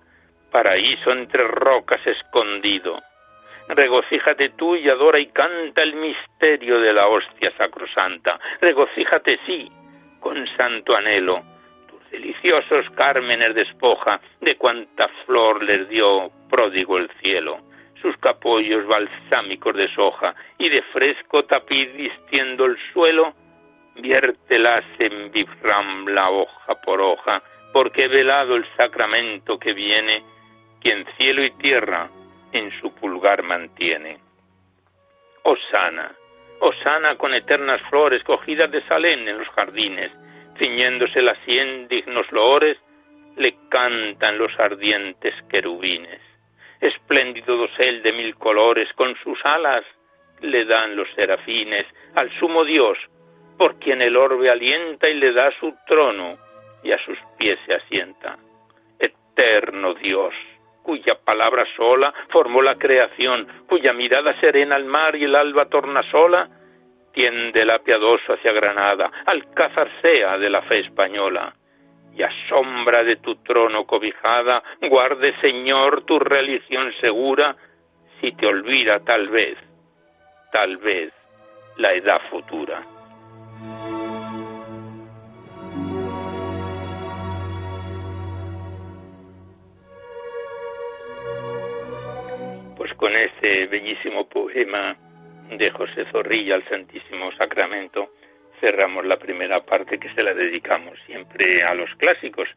paraíso 0.51 1.13
entre 1.13 1.45
rocas 1.45 2.01
escondido, 2.07 3.01
regocíjate 3.69 4.51
tú 4.51 4.77
y 4.77 4.89
adora 4.89 5.19
y 5.19 5.27
canta 5.27 5.83
el 5.83 5.95
misterio 5.95 6.81
de 6.81 6.93
la 6.93 7.07
hostia 7.07 7.53
sacrosanta. 7.57 8.41
Regocíjate, 8.61 9.39
sí, 9.47 9.71
con 10.21 10.47
santo 10.57 10.97
anhelo. 10.97 11.43
Tus 11.89 12.11
deliciosos 12.11 12.89
cármenes 12.97 13.55
despoja 13.55 14.21
de 14.41 14.57
cuanta 14.57 15.09
flor 15.27 15.63
les 15.63 15.89
dio 15.89 16.31
pródigo 16.51 16.99
el 16.99 17.11
cielo. 17.21 17.61
Sus 18.01 18.17
capollos 18.19 18.87
balsámicos 18.87 19.75
de 19.75 19.93
soja 19.95 20.35
y 20.59 20.69
de 20.69 20.83
fresco 20.93 21.45
tapiz 21.45 21.93
vistiendo 21.95 22.65
el 22.67 22.77
suelo, 22.93 23.35
viértelas 23.97 24.85
en 24.99 25.33
la 26.15 26.31
hoja 26.31 26.75
por 26.83 27.01
hoja, 27.01 27.43
porque 27.73 28.09
velado 28.09 28.57
el 28.57 28.65
sacramento 28.77 29.59
que 29.59 29.73
viene, 29.73 30.23
quien 30.81 31.05
cielo 31.17 31.45
y 31.45 31.51
tierra 31.53 32.09
en 32.53 32.71
su 32.81 32.93
pulgar 32.95 33.43
mantiene. 33.43 34.19
Osana, 35.43 36.13
Osana 36.61 37.17
con 37.17 37.35
eternas 37.35 37.81
flores 37.89 38.23
cogidas 38.25 38.71
de 38.71 38.83
Salén 38.89 39.29
en 39.29 39.39
los 39.39 39.49
jardines, 39.49 40.11
ciñéndose 40.59 41.23
la 41.23 41.37
sien 41.45 41.89
dignos 41.89 42.31
loores, 42.33 42.77
le 43.37 43.55
cantan 43.69 44.39
los 44.39 44.53
ardientes 44.59 45.35
querubines. 45.49 46.21
Espléndido 46.81 47.57
dosel 47.57 48.03
de 48.03 48.13
mil 48.13 48.35
colores, 48.37 48.89
con 48.95 49.15
sus 49.23 49.39
alas 49.45 49.85
le 50.41 50.65
dan 50.65 50.97
los 50.97 51.09
serafines 51.15 51.87
al 52.15 52.31
sumo 52.39 52.65
Dios, 52.65 52.99
por 53.57 53.79
quien 53.79 54.03
el 54.03 54.17
orbe 54.17 54.51
alienta 54.51 55.09
y 55.09 55.15
le 55.15 55.33
da 55.33 55.51
su 55.59 55.75
trono, 55.87 56.37
y 56.83 56.93
a 56.93 57.05
sus 57.05 57.19
pies 57.39 57.59
se 57.67 57.75
asienta. 57.75 58.39
Eterno 58.99 59.95
Dios, 59.95 60.35
cuya 60.89 61.17
palabra 61.23 61.67
sola 61.77 62.15
formó 62.31 62.63
la 62.63 62.79
creación, 62.79 63.47
cuya 63.69 63.93
mirada 63.93 64.41
serena 64.41 64.75
al 64.75 64.87
mar 64.87 65.15
y 65.17 65.25
el 65.25 65.35
alba 65.35 65.67
torna 65.67 66.03
sola, 66.11 66.49
tiende 67.13 67.67
la 67.67 67.81
piadoso 67.81 68.33
hacia 68.33 68.53
Granada, 68.53 69.11
alcázar 69.27 69.91
sea 70.01 70.39
de 70.39 70.49
la 70.49 70.63
fe 70.63 70.79
española. 70.79 71.55
Y 72.15 72.23
a 72.23 72.31
sombra 72.49 73.05
de 73.05 73.17
tu 73.17 73.35
trono 73.43 73.87
cobijada, 73.87 74.63
guarde, 74.89 75.35
Señor, 75.43 76.05
tu 76.07 76.19
religión 76.19 76.91
segura, 77.03 77.55
si 78.23 78.33
te 78.33 78.47
olvida 78.47 79.01
tal 79.01 79.29
vez, 79.29 79.59
tal 80.53 80.79
vez, 80.79 81.13
la 81.77 81.93
edad 81.93 82.23
futura. 82.31 82.81
Con 92.99 93.15
este 93.15 93.69
bellísimo 93.69 94.29
poema 94.29 94.97
de 95.51 95.71
José 95.71 96.05
Zorrilla 96.11 96.57
al 96.57 96.69
Santísimo 96.69 97.31
Sacramento, 97.39 98.13
cerramos 98.61 99.07
la 99.07 99.17
primera 99.17 99.65
parte 99.65 99.99
que 99.99 100.13
se 100.15 100.23
la 100.23 100.35
dedicamos 100.35 100.99
siempre 101.07 101.63
a 101.63 101.75
los 101.75 101.89
clásicos, 101.95 102.49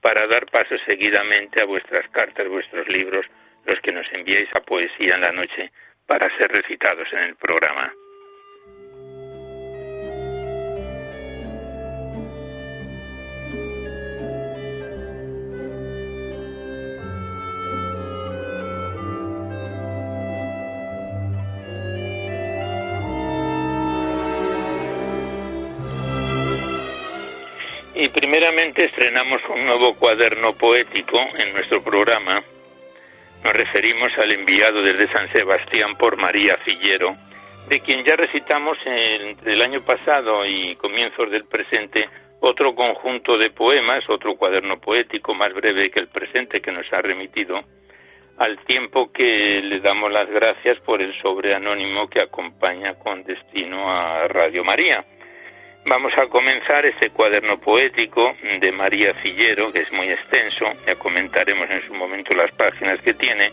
para 0.00 0.26
dar 0.26 0.46
paso 0.46 0.74
seguidamente 0.86 1.60
a 1.60 1.66
vuestras 1.66 2.08
cartas, 2.08 2.48
vuestros 2.48 2.88
libros, 2.88 3.26
los 3.66 3.78
que 3.80 3.92
nos 3.92 4.10
enviáis 4.12 4.48
a 4.54 4.60
Poesía 4.60 5.16
en 5.16 5.20
la 5.20 5.32
Noche, 5.32 5.70
para 6.06 6.34
ser 6.38 6.50
recitados 6.50 7.06
en 7.12 7.18
el 7.18 7.36
programa. 7.36 7.92
Primeramente 28.70 28.84
estrenamos 28.84 29.40
un 29.48 29.66
nuevo 29.66 29.94
cuaderno 29.94 30.52
poético 30.52 31.18
en 31.36 31.52
nuestro 31.52 31.82
programa. 31.82 32.42
Nos 33.42 33.52
referimos 33.52 34.16
al 34.18 34.30
enviado 34.30 34.82
desde 34.82 35.08
San 35.08 35.30
Sebastián 35.32 35.96
por 35.96 36.16
María 36.16 36.56
Fillero, 36.58 37.16
de 37.68 37.80
quien 37.80 38.04
ya 38.04 38.16
recitamos 38.16 38.78
entre 38.84 39.54
el 39.54 39.62
año 39.62 39.80
pasado 39.82 40.46
y 40.46 40.76
comienzos 40.76 41.30
del 41.30 41.46
presente 41.46 42.08
otro 42.40 42.74
conjunto 42.74 43.36
de 43.36 43.50
poemas, 43.50 44.08
otro 44.08 44.36
cuaderno 44.36 44.80
poético 44.80 45.34
más 45.34 45.52
breve 45.52 45.90
que 45.90 46.00
el 46.00 46.08
presente 46.08 46.60
que 46.60 46.72
nos 46.72 46.90
ha 46.92 47.02
remitido, 47.02 47.60
al 48.38 48.58
tiempo 48.66 49.10
que 49.10 49.60
le 49.62 49.80
damos 49.80 50.12
las 50.12 50.28
gracias 50.30 50.78
por 50.80 51.02
el 51.02 51.12
sobre 51.20 51.54
anónimo 51.54 52.08
que 52.08 52.20
acompaña 52.20 52.94
con 52.94 53.24
destino 53.24 53.90
a 53.90 54.28
Radio 54.28 54.64
María. 54.64 55.04
Vamos 55.86 56.12
a 56.18 56.26
comenzar 56.26 56.84
este 56.84 57.08
cuaderno 57.08 57.58
poético 57.58 58.36
de 58.60 58.70
María 58.70 59.14
Cillero, 59.22 59.72
que 59.72 59.80
es 59.80 59.90
muy 59.92 60.10
extenso, 60.10 60.66
ya 60.86 60.94
comentaremos 60.96 61.70
en 61.70 61.86
su 61.86 61.94
momento 61.94 62.34
las 62.34 62.52
páginas 62.52 63.00
que 63.00 63.14
tiene, 63.14 63.50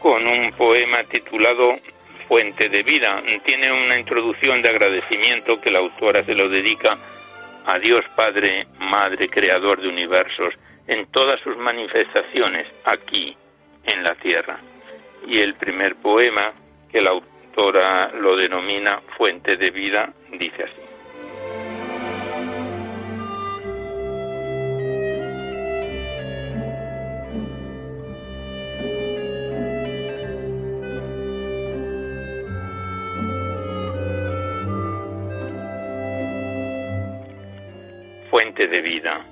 con 0.00 0.26
un 0.26 0.50
poema 0.52 1.04
titulado 1.04 1.78
Fuente 2.26 2.68
de 2.68 2.82
Vida. 2.82 3.22
Tiene 3.44 3.70
una 3.70 3.96
introducción 3.96 4.60
de 4.60 4.70
agradecimiento 4.70 5.60
que 5.60 5.70
la 5.70 5.78
autora 5.78 6.24
se 6.24 6.34
lo 6.34 6.48
dedica 6.48 6.98
a 7.64 7.78
Dios 7.78 8.04
Padre, 8.16 8.66
Madre, 8.78 9.28
Creador 9.28 9.80
de 9.80 9.88
universos, 9.88 10.52
en 10.88 11.06
todas 11.06 11.40
sus 11.40 11.56
manifestaciones 11.56 12.66
aquí, 12.84 13.36
en 13.84 14.02
la 14.02 14.16
tierra. 14.16 14.58
Y 15.26 15.38
el 15.38 15.54
primer 15.54 15.94
poema, 15.94 16.52
que 16.90 17.00
la 17.00 17.10
autora 17.10 18.10
lo 18.12 18.36
denomina 18.36 19.00
Fuente 19.16 19.56
de 19.56 19.70
Vida, 19.70 20.12
dice 20.32 20.64
así. 20.64 20.85
De 38.64 38.80
vida, 38.80 39.24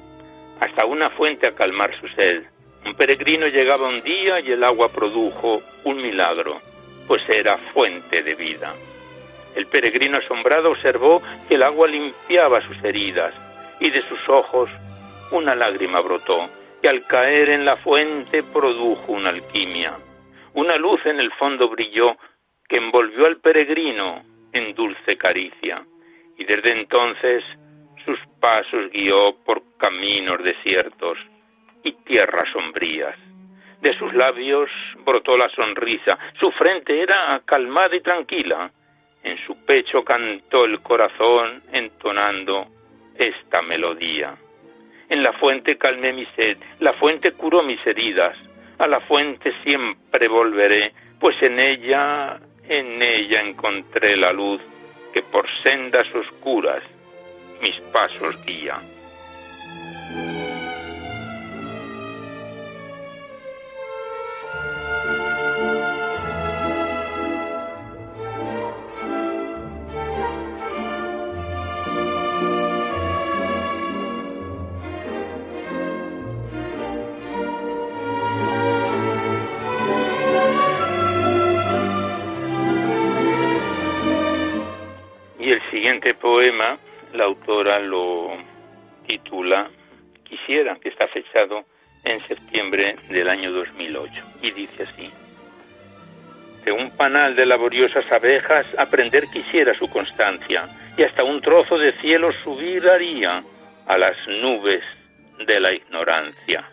hasta 0.61 0.85
una 0.85 1.09
fuente 1.11 1.47
a 1.47 1.55
calmar 1.55 1.99
su 1.99 2.09
sed. 2.09 2.45
Un 2.85 2.95
peregrino 2.95 3.47
llegaba 3.47 3.89
un 3.89 4.03
día 4.03 4.41
y 4.41 4.51
el 4.51 4.63
agua 4.63 4.91
produjo 4.91 5.63
un 5.85 5.97
milagro, 5.97 6.61
pues 7.09 7.27
era 7.29 7.57
fuente 7.73 8.23
de 8.23 8.35
vida. 8.35 8.75
El 9.55 9.67
peregrino 9.67 10.19
asombrado 10.19 10.73
observó 10.73 11.23
que 11.49 11.55
el 11.55 11.63
agua 11.63 11.89
limpiaba 11.89 12.61
sus 12.61 12.77
heridas 12.85 13.33
y 13.81 13.91
de 13.91 14.03
sus 14.03 14.29
ojos 14.29 14.69
una 15.31 15.55
lágrima 15.55 16.01
brotó 16.01 16.49
que 16.83 16.89
al 16.89 17.07
caer 17.07 17.49
en 17.49 17.65
la 17.65 17.77
fuente 17.79 18.43
produjo 18.43 19.13
una 19.13 19.31
alquimia. 19.31 19.95
Una 20.53 20.77
luz 20.77 21.01
en 21.07 21.19
el 21.19 21.33
fondo 21.33 21.69
brilló 21.69 22.17
que 22.69 22.77
envolvió 22.77 23.27
al 23.27 23.39
peregrino 23.39 24.23
en 24.53 24.75
dulce 24.75 25.17
caricia 25.17 25.85
y 26.37 26.45
desde 26.45 26.73
entonces 26.73 27.43
sus 28.05 28.19
pasos 28.41 28.91
guió 28.91 29.35
por 29.45 29.63
caminos 29.79 30.43
desiertos 30.43 31.19
y 31.83 31.93
tierras 31.93 32.49
sombrías. 32.53 33.17
De 33.81 33.97
sus 33.99 34.15
labios 34.15 34.71
brotó 35.05 35.37
la 35.37 35.49
sonrisa, 35.51 36.19
su 36.39 36.51
frente 36.53 37.03
era 37.03 37.41
calmada 37.45 37.95
y 37.97 38.01
tranquila. 38.01 38.71
En 39.23 39.39
su 39.47 39.57
pecho 39.65 40.05
cantó 40.05 40.65
el 40.65 40.81
corazón 40.81 41.63
entonando 41.73 42.67
esta 43.17 43.63
melodía. 43.63 44.37
En 45.09 45.23
la 45.23 45.33
fuente 45.35 45.77
calmé 45.77 46.13
mi 46.13 46.27
sed, 46.37 46.59
la 46.81 46.93
fuente 46.95 47.33
curó 47.33 47.63
mis 47.63 47.85
heridas, 47.87 48.37
a 48.79 48.87
la 48.87 49.01
fuente 49.01 49.53
siempre 49.63 50.29
volveré, 50.29 50.93
pues 51.21 51.41
en 51.43 51.61
ella, 51.61 52.41
en 52.69 53.03
ella 53.03 53.41
encontré 53.41 54.17
la 54.17 54.33
luz 54.33 54.61
que 55.13 55.23
por 55.23 55.47
sendas 55.63 56.07
oscuras 56.15 56.83
mis 57.65 57.81
pasos 57.95 58.37
guía. 58.45 58.79
Y 85.39 85.51
el 85.51 85.63
siguiente 85.71 86.13
poema 86.13 86.79
la 87.15 87.25
autora 87.25 87.79
lo 87.79 88.33
titula 89.07 89.71
Quisiera, 90.25 90.77
que 90.77 90.89
está 90.89 91.07
fechado 91.09 91.65
en 92.03 92.27
septiembre 92.27 92.97
del 93.09 93.29
año 93.29 93.53
2008, 93.53 94.13
y 94.43 94.51
dice 94.51 94.83
así. 94.83 95.11
De 96.65 96.73
un 96.73 96.91
panal 96.91 97.37
de 97.37 97.47
laboriosas 97.47 98.11
abejas 98.11 98.67
aprender 98.79 99.29
quisiera 99.33 99.75
su 99.75 99.89
constancia, 99.89 100.65
y 100.97 101.03
hasta 101.03 101.23
un 101.23 101.41
trozo 101.41 101.79
de 101.79 101.93
cielo 102.01 102.33
subir 102.43 102.89
haría 102.89 103.43
a 103.87 103.99
las 103.99 104.17
nubes 104.27 104.83
de 105.47 105.61
la 105.61 105.73
ignorancia. 105.73 106.65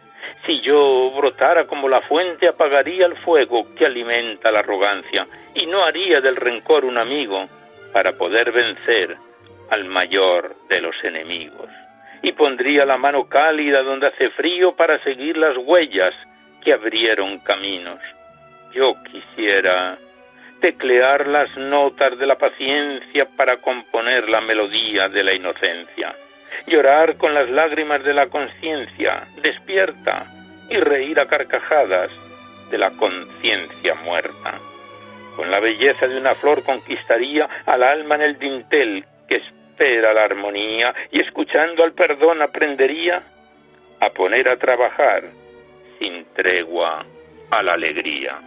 Si 0.46 0.60
yo 0.62 1.12
brotara 1.12 1.68
como 1.68 1.88
la 1.88 2.02
fuente, 2.02 2.48
apagaría 2.48 3.06
el 3.06 3.16
fuego 3.18 3.76
que 3.76 3.86
alimenta 3.86 4.52
la 4.52 4.60
arrogancia, 4.60 5.28
y 5.54 5.66
no 5.68 5.84
haría 5.84 6.20
del 6.20 6.36
rencor 6.36 6.86
un 6.86 6.98
amigo 6.98 7.48
para 7.94 8.14
poder 8.14 8.52
vencer 8.52 9.18
al 9.72 9.86
mayor 9.86 10.56
de 10.70 10.82
los 10.82 10.96
enemigos, 11.04 11.70
y 12.22 12.34
pondría 12.34 12.86
la 12.86 12.98
mano 12.98 13.28
cálida 13.28 13.82
donde 13.82 14.08
hace 14.08 14.30
frío 14.32 14.76
para 14.76 15.02
seguir 15.04 15.38
las 15.38 15.56
huellas 15.58 16.14
que 16.62 16.74
abrieron 16.74 17.40
caminos. 17.40 18.00
Yo 18.74 18.96
quisiera 19.10 19.98
teclear 20.60 21.26
las 21.26 21.56
notas 21.58 22.20
de 22.20 22.28
la 22.28 22.38
paciencia 22.38 23.26
para 23.38 23.58
componer 23.58 24.30
la 24.30 24.42
melodía 24.42 25.08
de 25.08 25.24
la 25.24 25.34
inocencia, 25.34 26.16
llorar 26.68 27.16
con 27.16 27.34
las 27.34 27.50
lágrimas 27.50 28.04
de 28.04 28.14
la 28.14 28.28
conciencia 28.28 29.26
despierta 29.42 30.28
y 30.70 30.76
reír 30.76 31.18
a 31.18 31.28
carcajadas 31.28 32.12
de 32.70 32.78
la 32.78 32.92
conciencia 32.92 33.96
muerta. 34.04 34.60
Con 35.38 35.50
la 35.50 35.62
belleza 35.62 36.10
de 36.10 36.18
una 36.18 36.36
flor 36.36 36.62
conquistaría 36.64 37.48
al 37.66 37.84
alma 37.84 38.16
en 38.16 38.22
el 38.22 38.38
dintel 38.38 39.06
que 39.30 39.42
espera 39.82 40.14
la 40.14 40.26
armonía 40.26 40.94
y 41.10 41.22
escuchando 41.22 41.84
al 41.84 41.94
perdón 41.94 42.44
aprendería 42.44 43.24
a 44.00 44.10
poner 44.12 44.48
a 44.48 44.58
trabajar 44.58 45.24
sin 45.98 46.24
tregua 46.36 47.04
a 47.50 47.64
la 47.64 47.74
alegría. 47.74 48.40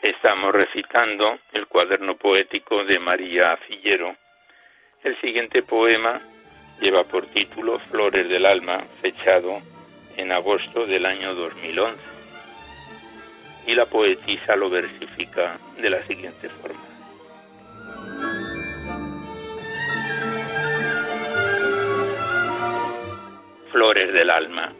Estamos 0.00 0.54
recitando 0.54 1.40
el 1.52 1.66
cuaderno 1.66 2.16
poético 2.16 2.84
de 2.84 2.98
María 2.98 3.54
Fillero. 3.68 4.16
El 5.04 5.20
siguiente 5.20 5.62
poema 5.62 6.22
lleva 6.80 7.04
por 7.04 7.26
título 7.26 7.78
Flores 7.90 8.28
del 8.28 8.46
Alma, 8.46 8.84
fechado 9.00 9.60
en 10.16 10.32
agosto 10.32 10.86
del 10.86 11.06
año 11.06 11.34
2011. 11.34 11.98
Y 13.66 13.74
la 13.74 13.86
poetisa 13.86 14.56
lo 14.56 14.70
versifica 14.70 15.58
de 15.80 15.90
la 15.90 16.06
siguiente 16.06 16.48
forma. 16.48 16.80
Flores 23.72 24.12
del 24.12 24.30
alma, 24.30 24.72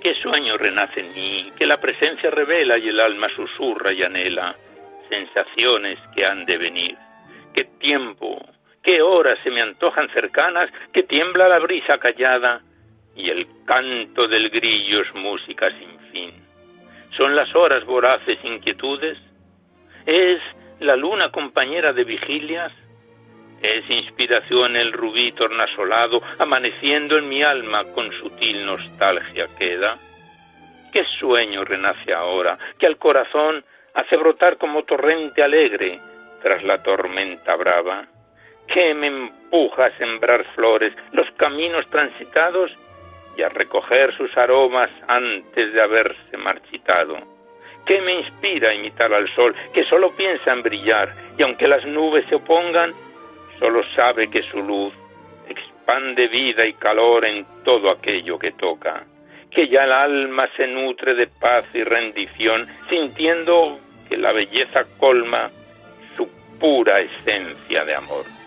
qué 0.00 0.14
sueño 0.14 0.56
renace 0.56 1.00
en 1.00 1.12
mí, 1.14 1.52
que 1.58 1.66
la 1.66 1.78
presencia 1.78 2.30
revela 2.30 2.78
y 2.78 2.88
el 2.88 3.00
alma 3.00 3.28
susurra 3.34 3.92
y 3.92 4.02
anhela, 4.02 4.56
sensaciones 5.10 5.98
que 6.14 6.24
han 6.24 6.46
de 6.46 6.56
venir, 6.56 6.96
qué 7.52 7.64
tiempo, 7.64 8.40
qué 8.88 9.02
horas 9.02 9.38
se 9.44 9.50
me 9.50 9.60
antojan 9.60 10.08
cercanas, 10.14 10.70
que 10.94 11.02
tiembla 11.02 11.46
la 11.46 11.58
brisa 11.58 11.98
callada 11.98 12.62
y 13.14 13.28
el 13.28 13.46
canto 13.66 14.26
del 14.26 14.48
grillo 14.48 15.02
es 15.02 15.14
música 15.14 15.68
sin 15.78 16.00
fin. 16.10 16.32
Son 17.14 17.36
las 17.36 17.54
horas 17.54 17.84
voraces 17.84 18.38
inquietudes, 18.42 19.18
es 20.06 20.40
la 20.80 20.96
luna 20.96 21.30
compañera 21.30 21.92
de 21.92 22.04
vigilias, 22.04 22.72
es 23.60 23.90
inspiración 23.90 24.74
el 24.74 24.94
rubí 24.94 25.32
tornasolado, 25.32 26.22
amaneciendo 26.38 27.18
en 27.18 27.28
mi 27.28 27.42
alma 27.42 27.84
con 27.92 28.10
sutil 28.12 28.64
nostalgia 28.64 29.48
queda. 29.58 29.98
qué 30.94 31.04
sueño 31.18 31.62
renace 31.62 32.14
ahora, 32.14 32.56
que 32.78 32.86
al 32.86 32.96
corazón 32.96 33.62
hace 33.92 34.16
brotar 34.16 34.56
como 34.56 34.84
torrente 34.84 35.42
alegre 35.42 36.00
tras 36.42 36.62
la 36.64 36.82
tormenta 36.82 37.54
brava, 37.54 38.08
que 38.68 38.94
me 38.94 39.08
empuja 39.08 39.86
a 39.86 39.98
sembrar 39.98 40.44
flores, 40.54 40.92
los 41.12 41.30
caminos 41.32 41.86
transitados 41.90 42.70
y 43.36 43.42
a 43.42 43.48
recoger 43.48 44.14
sus 44.16 44.36
aromas 44.36 44.90
antes 45.06 45.72
de 45.72 45.80
haberse 45.80 46.36
marchitado. 46.36 47.16
¿Qué 47.86 48.00
me 48.02 48.14
inspira 48.14 48.70
a 48.70 48.74
imitar 48.74 49.12
al 49.14 49.32
sol, 49.34 49.54
que 49.72 49.84
solo 49.84 50.10
piensa 50.14 50.52
en 50.52 50.62
brillar, 50.62 51.08
y 51.38 51.42
aunque 51.42 51.66
las 51.66 51.86
nubes 51.86 52.26
se 52.28 52.34
opongan, 52.34 52.92
solo 53.58 53.82
sabe 53.94 54.28
que 54.28 54.42
su 54.42 54.62
luz 54.62 54.92
expande 55.48 56.28
vida 56.28 56.66
y 56.66 56.74
calor 56.74 57.24
en 57.24 57.46
todo 57.64 57.90
aquello 57.90 58.38
que 58.38 58.52
toca? 58.52 59.04
Que 59.50 59.68
ya 59.68 59.84
el 59.84 59.92
alma 59.92 60.48
se 60.56 60.66
nutre 60.66 61.14
de 61.14 61.28
paz 61.28 61.64
y 61.72 61.82
rendición, 61.82 62.66
sintiendo 62.90 63.78
que 64.08 64.18
la 64.18 64.32
belleza 64.32 64.84
colma 64.98 65.50
su 66.16 66.28
pura 66.58 67.00
esencia 67.00 67.86
de 67.86 67.94
amor. 67.94 68.37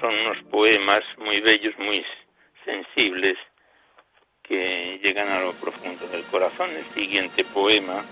Son 0.00 0.14
unos 0.14 0.42
poemas 0.44 1.02
muy 1.18 1.40
bellos, 1.40 1.76
muy 1.78 2.04
sensibles, 2.64 3.36
que 4.44 5.00
llegan 5.02 5.28
a 5.28 5.40
lo 5.40 5.52
profundo 5.54 6.06
del 6.06 6.22
corazón. 6.24 6.70
El 6.70 6.84
siguiente 6.94 7.44
poema, 7.44 8.04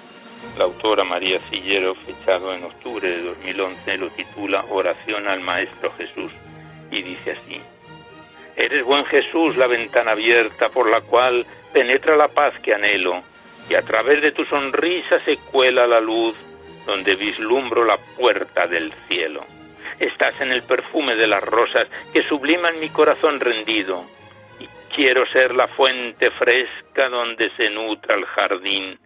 la 0.57 0.65
autora 0.65 1.05
María 1.05 1.41
Sillero, 1.49 1.95
fechado 1.95 2.53
en 2.53 2.65
octubre 2.65 3.09
de 3.09 3.23
2011, 3.23 3.99
lo 3.99 4.11
titula 4.11 4.65
Oración 4.71 5.29
al 5.29 5.41
Maestro 5.41 5.93
Jesús 5.93 6.33
y 6.91 7.03
dice 7.03 7.33
así. 7.33 7.61
Eres 8.57 8.85
buen 8.85 9.05
Jesús, 9.05 9.57
la 9.57 9.69
ventana 9.69 10.13
abierta 10.13 10.71
por 10.71 10.91
la 10.91 11.03
cual 11.03 11.47
penetra 11.73 12.17
la 12.17 12.29
paz 12.29 12.59
que 12.61 12.75
anhelo, 12.75 13.23
y 13.71 13.75
a 13.75 13.83
través 13.83 14.23
de 14.23 14.33
tu 14.33 14.45
sonrisa 14.45 15.21
se 15.25 15.37
cuela 15.37 15.87
la 15.87 16.01
luz 16.01 16.35
donde 16.85 17.15
vislumbro 17.15 17.85
la 17.85 17.97
puerta 18.17 18.67
del 18.67 18.93
cielo 19.07 19.45
estás 19.99 20.41
en 20.41 20.53
el 20.53 20.63
perfume 20.63 21.17
de 21.17 21.27
las 21.27 21.43
rosas 21.43 21.89
que 22.13 22.23
subliman 22.25 22.81
mi 22.81 22.89
corazón 22.91 23.41
rendido. 23.41 24.05
Y 24.61 24.67
quiero 24.95 25.27
ser 25.27 25.55
la 25.55 25.69
fuente 25.69 26.31
fresca 26.33 27.09
donde 27.09 27.51
se 27.57 27.71
nutra 27.71 28.15
el 28.17 28.25
jardín, 28.27 28.99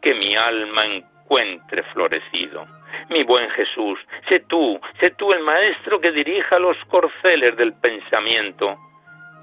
que 0.00 0.14
mi 0.14 0.36
alma 0.36 0.84
encuentre 0.84 1.82
florecido. 1.92 2.66
Mi 3.08 3.22
buen 3.22 3.48
Jesús, 3.50 3.98
sé 4.28 4.40
tú, 4.40 4.80
sé 5.00 5.10
tú 5.10 5.32
el 5.32 5.40
maestro 5.40 6.00
que 6.00 6.12
dirija 6.12 6.58
los 6.58 6.76
corceles 6.86 7.56
del 7.56 7.72
pensamiento, 7.72 8.76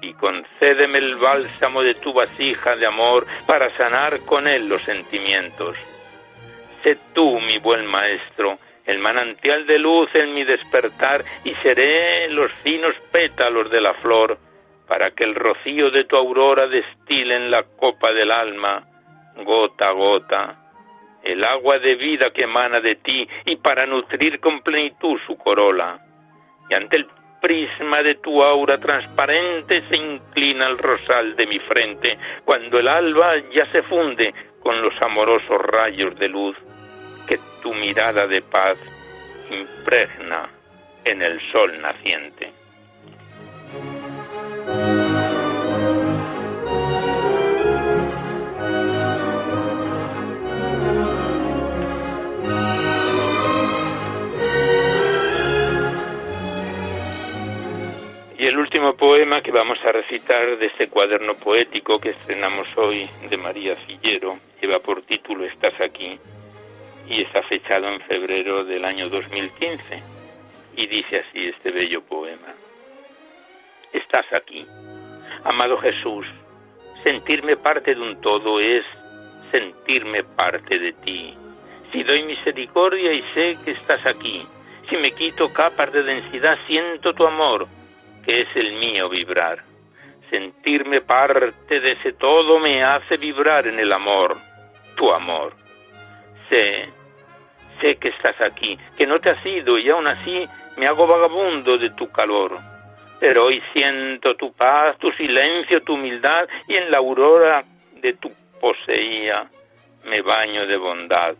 y 0.00 0.14
concédeme 0.14 0.98
el 0.98 1.16
bálsamo 1.16 1.82
de 1.82 1.94
tu 1.94 2.12
vasija 2.12 2.76
de 2.76 2.86
amor 2.86 3.26
para 3.46 3.70
sanar 3.76 4.20
con 4.20 4.48
él 4.48 4.68
los 4.68 4.82
sentimientos. 4.82 5.76
Sé 6.82 6.96
tú, 7.12 7.38
mi 7.40 7.58
buen 7.58 7.84
maestro, 7.86 8.58
el 8.86 8.98
manantial 8.98 9.66
de 9.66 9.78
luz 9.78 10.08
en 10.14 10.34
mi 10.34 10.44
despertar 10.44 11.24
y 11.44 11.54
seré 11.62 12.28
los 12.28 12.50
finos 12.62 12.94
pétalos 13.12 13.70
de 13.70 13.80
la 13.80 13.94
flor 13.94 14.38
para 14.86 15.12
que 15.12 15.24
el 15.24 15.34
rocío 15.34 15.90
de 15.90 16.04
tu 16.04 16.16
aurora 16.16 16.66
destile 16.66 17.36
en 17.36 17.50
la 17.50 17.62
copa 17.62 18.12
del 18.12 18.30
alma, 18.30 18.84
gota 19.44 19.88
a 19.88 19.92
gota, 19.92 20.56
el 21.22 21.44
agua 21.44 21.78
de 21.78 21.94
vida 21.94 22.32
que 22.32 22.42
emana 22.42 22.80
de 22.80 22.96
ti 22.96 23.28
y 23.44 23.56
para 23.56 23.86
nutrir 23.86 24.40
con 24.40 24.62
plenitud 24.62 25.20
su 25.26 25.36
corola. 25.36 26.00
Y 26.68 26.74
ante 26.74 26.96
el 26.96 27.06
prisma 27.40 28.02
de 28.02 28.16
tu 28.16 28.42
aura 28.42 28.78
transparente 28.78 29.82
se 29.88 29.96
inclina 29.96 30.66
el 30.66 30.78
rosal 30.78 31.36
de 31.36 31.46
mi 31.46 31.58
frente, 31.60 32.18
cuando 32.44 32.78
el 32.78 32.88
alba 32.88 33.36
ya 33.54 33.70
se 33.70 33.82
funde 33.82 34.34
con 34.60 34.82
los 34.82 35.00
amorosos 35.00 35.60
rayos 35.62 36.18
de 36.18 36.28
luz 36.28 36.56
que 37.30 37.38
tu 37.62 37.72
mirada 37.72 38.26
de 38.26 38.42
paz 38.42 38.76
impregna 39.50 40.50
en 41.04 41.22
el 41.22 41.40
sol 41.52 41.80
naciente. 41.80 42.52
Y 58.36 58.44
el 58.44 58.58
último 58.58 58.96
poema 58.96 59.40
que 59.40 59.52
vamos 59.52 59.78
a 59.84 59.92
recitar 59.92 60.58
de 60.58 60.66
este 60.66 60.88
cuaderno 60.88 61.34
poético 61.34 62.00
que 62.00 62.10
estrenamos 62.10 62.66
hoy 62.76 63.08
de 63.28 63.36
María 63.36 63.76
Cillero 63.86 64.40
lleva 64.60 64.80
por 64.80 65.02
título 65.02 65.44
Estás 65.44 65.80
aquí 65.80 66.18
y 67.10 67.22
está 67.22 67.42
fechado 67.42 67.88
en 67.88 68.00
febrero 68.02 68.64
del 68.64 68.84
año 68.84 69.08
2015 69.08 70.02
y 70.76 70.86
dice 70.86 71.24
así 71.28 71.46
este 71.46 71.72
bello 71.72 72.02
poema. 72.02 72.54
Estás 73.92 74.32
aquí, 74.32 74.64
amado 75.42 75.76
Jesús, 75.78 76.24
sentirme 77.02 77.56
parte 77.56 77.96
de 77.96 78.00
un 78.00 78.20
todo 78.20 78.60
es 78.60 78.84
sentirme 79.50 80.22
parte 80.22 80.78
de 80.78 80.92
ti. 80.92 81.34
Si 81.90 82.04
doy 82.04 82.22
misericordia 82.22 83.12
y 83.12 83.22
sé 83.34 83.58
que 83.64 83.72
estás 83.72 84.06
aquí, 84.06 84.46
si 84.88 84.96
me 84.96 85.10
quito 85.10 85.52
capas 85.52 85.92
de 85.92 86.04
densidad, 86.04 86.56
siento 86.68 87.12
tu 87.12 87.26
amor, 87.26 87.66
que 88.24 88.42
es 88.42 88.48
el 88.54 88.74
mío 88.74 89.08
vibrar. 89.08 89.64
Sentirme 90.30 91.00
parte 91.00 91.80
de 91.80 91.90
ese 91.90 92.12
todo 92.12 92.60
me 92.60 92.84
hace 92.84 93.16
vibrar 93.16 93.66
en 93.66 93.80
el 93.80 93.92
amor, 93.92 94.36
tu 94.94 95.10
amor. 95.10 95.56
Sé 96.48 96.99
sé 97.80 97.96
que 97.96 98.08
estás 98.08 98.40
aquí, 98.40 98.78
que 98.96 99.06
no 99.06 99.20
te 99.20 99.30
has 99.30 99.44
ido 99.44 99.78
y 99.78 99.88
aún 99.88 100.06
así 100.06 100.46
me 100.76 100.86
hago 100.86 101.06
vagabundo 101.06 101.78
de 101.78 101.90
tu 101.90 102.10
calor. 102.10 102.58
Pero 103.18 103.46
hoy 103.46 103.62
siento 103.72 104.34
tu 104.36 104.52
paz, 104.52 104.96
tu 104.98 105.10
silencio, 105.12 105.82
tu 105.82 105.94
humildad 105.94 106.48
y 106.68 106.76
en 106.76 106.90
la 106.90 106.98
aurora 106.98 107.64
de 108.00 108.14
tu 108.14 108.32
poseía 108.60 109.46
me 110.04 110.22
baño 110.22 110.66
de 110.66 110.76
bondad. 110.76 111.34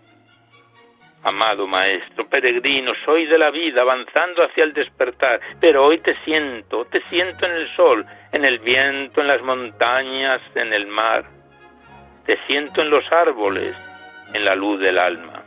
Amado 1.23 1.67
Maestro, 1.67 2.27
peregrino, 2.29 2.93
soy 3.05 3.27
de 3.27 3.37
la 3.37 3.51
vida 3.51 3.83
avanzando 3.83 4.43
hacia 4.43 4.65
el 4.65 4.73
despertar, 4.73 5.41
pero 5.61 5.85
hoy 5.85 5.99
te 5.99 6.17
siento, 6.25 6.87
te 6.87 7.03
siento 7.11 7.45
en 7.45 7.53
el 7.53 7.77
sol, 7.77 8.07
en 8.33 8.45
el 8.47 8.59
viento, 8.59 9.21
en 9.21 9.29
las 9.29 9.43
montañas, 9.43 10.41
en 10.55 10.73
el 10.73 10.87
mar. 10.87 11.25
Te 12.25 12.39
siento 12.47 12.81
en 12.81 12.91
los 12.91 13.11
árboles, 13.13 13.75
en 14.33 14.45
la 14.47 14.55
luz 14.55 14.81
del 14.81 14.99
alma 14.99 15.43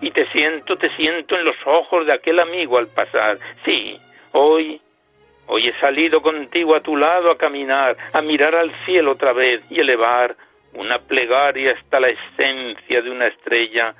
y 0.00 0.10
te 0.10 0.26
siento, 0.32 0.76
te 0.76 0.94
siento 0.96 1.36
en 1.36 1.44
los 1.44 1.56
ojos 1.64 2.06
de 2.06 2.12
aquel 2.12 2.40
amigo 2.40 2.78
al 2.78 2.88
pasar. 2.88 3.38
Sí, 3.64 3.98
hoy, 4.32 4.80
hoy 5.46 5.68
he 5.68 5.80
salido 5.80 6.22
contigo 6.22 6.74
a 6.74 6.80
tu 6.80 6.96
lado 6.96 7.30
a 7.30 7.38
caminar, 7.38 7.96
a 8.12 8.22
mirar 8.22 8.54
al 8.54 8.72
cielo 8.84 9.12
otra 9.12 9.32
vez 9.32 9.62
y 9.70 9.80
elevar 9.80 10.36
una 10.74 10.98
plegaria 10.98 11.72
hasta 11.72 12.00
la 12.00 12.08
esencia 12.08 13.00
de 13.02 13.10
una 13.10 13.26
estrella 13.28 13.94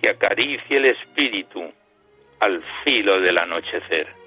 que 0.00 0.08
acaricie 0.08 0.76
el 0.76 0.86
espíritu 0.86 1.72
al 2.38 2.62
filo 2.84 3.20
del 3.20 3.38
anochecer. 3.38 4.19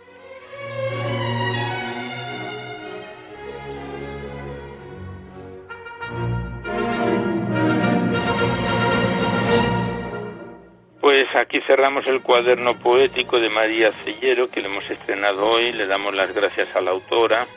Pues 11.24 11.38
aquí 11.38 11.62
cerramos 11.62 12.06
el 12.06 12.22
cuaderno 12.22 12.74
poético 12.74 13.40
de 13.40 13.50
María 13.50 13.94
Cellero 14.04 14.50
que 14.50 14.60
le 14.60 14.68
hemos 14.68 14.90
estrenado 14.90 15.52
hoy. 15.52 15.72
Le 15.72 15.88
damos 15.88 16.14
las 16.14 16.34
gracias 16.34 16.76
a 16.76 16.82
la 16.82 16.92
autora 16.92 17.48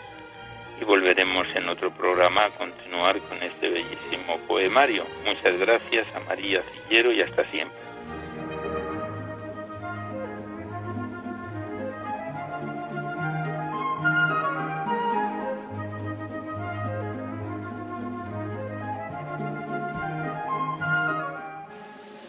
y 0.81 0.85
volveremos 0.85 1.49
en 1.53 1.69
otro 1.69 1.91
programa 1.91 2.45
a 2.45 2.51
continuar 2.51 3.19
con 3.23 3.43
este 3.43 3.69
bellísimo 3.69 4.39
poemario. 4.47 5.05
Muchas 5.25 5.59
gracias 5.59 6.07
a 6.15 6.21
María 6.21 6.63
Cellero 6.63 7.11
y 7.11 7.23
hasta 7.23 7.43
siempre. 7.51 7.77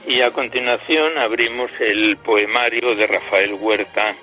Y 0.08 0.22
a 0.22 0.32
continuación 0.32 1.18
abrimos 1.18 1.70
el 1.82 2.16
poemario 2.16 2.96
de 2.96 3.08
Rafael 3.08 3.56
Huerta, 3.56 4.16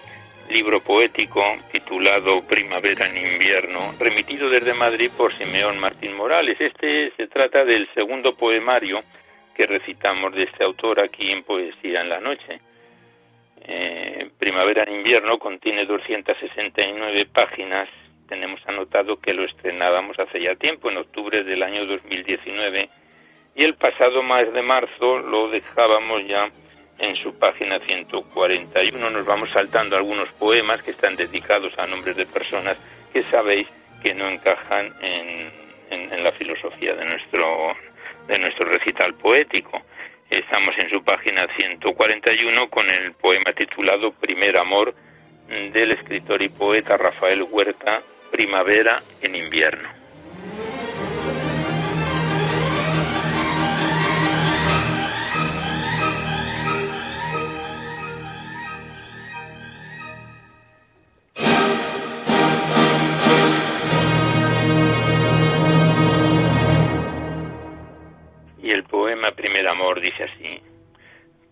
libro 0.49 0.81
poético 0.81 1.45
titulado 1.71 2.41
Primavera 2.41 3.07
en 3.07 3.19
invierno, 3.19 3.95
remitido 3.99 4.49
desde 4.49 4.73
Madrid 4.73 5.11
por 5.15 5.35
Simeón 5.35 5.79
Martín 5.79 6.15
Morales. 6.15 6.59
Este 6.59 7.13
se 7.19 7.27
trata 7.27 7.67
del 7.67 7.87
segundo 7.93 8.35
poemario 8.35 9.03
que 9.55 9.67
recitamos 9.67 10.35
de 10.35 10.45
este 10.45 10.65
autor 10.65 11.01
aquí 11.01 11.31
en 11.31 11.43
Poesía 11.43 12.01
en 12.01 12.09
la 12.09 12.21
Noche. 12.21 12.61
Eh, 13.61 14.31
Primavera 14.39 14.85
en 14.85 14.95
invierno 14.95 15.39
contiene 15.39 15.85
269 15.85 17.27
páginas. 17.27 17.91
Tenemos 18.27 18.59
anotado 18.67 19.21
que 19.21 19.35
lo 19.35 19.45
estrenábamos 19.45 20.19
hace 20.19 20.41
ya 20.41 20.55
tiempo, 20.55 20.91
en 20.91 20.97
octubre 20.97 21.45
del 21.45 21.63
año 21.63 21.85
2019, 21.85 22.89
y 23.55 23.65
el 23.65 23.75
pasado 23.75 24.23
mes 24.23 24.53
de 24.53 24.63
marzo 24.63 25.19
lo 25.19 25.49
dejábamos 25.49 26.27
ya 26.27 26.51
en 26.99 27.17
su 27.17 27.37
página 27.39 27.81
141 27.81 29.11
nos 29.11 29.27
vamos 29.27 29.51
saltando 29.51 29.97
algunos 29.97 30.29
poemas 30.33 30.83
que 30.83 30.93
están 30.93 31.17
dedicados 31.17 31.77
a 31.79 31.87
nombres 31.87 32.17
de 32.17 32.27
personas 32.27 32.77
que 33.13 33.23
sabéis 33.25 33.69
que 34.03 34.15
no 34.15 34.29
encajan 34.29 34.95
en, 35.01 35.65
la 36.23 36.33
filosofía 36.33 36.95
de 36.95 37.05
nuestro, 37.05 37.77
de 38.27 38.39
nuestro 38.39 38.65
recital 38.65 39.15
poético. 39.15 39.83
Estamos 40.31 40.75
en 40.79 40.89
su 40.89 41.05
página 41.05 41.47
141 41.55 42.71
con 42.71 42.89
el 42.89 43.13
poema 43.13 43.53
titulado 43.53 44.13
Primer 44.13 44.57
Amor 44.57 44.95
del 45.49 45.93
escritor 45.93 46.41
y 46.41 46.49
poeta 46.49 46.97
Rafael 46.97 47.43
Huerta, 47.43 48.01
Primavera 48.31 49.03
en 49.21 49.37
invierno. 49.37 50.04
Amor 69.75 70.01
dice 70.01 70.25
así. 70.25 70.61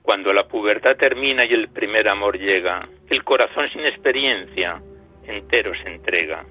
Cuando 0.03 0.33
la 0.33 0.49
pubertad 0.49 0.97
termina 0.97 1.45
y 1.45 1.53
el 1.53 1.69
primer 1.69 2.09
amor 2.09 2.39
llega, 2.39 2.89
el 3.09 3.23
corazón 3.23 3.69
sin 3.71 3.85
experiencia 3.85 4.81
entero 5.27 5.73
se 5.75 5.89
entrega. 5.89 6.45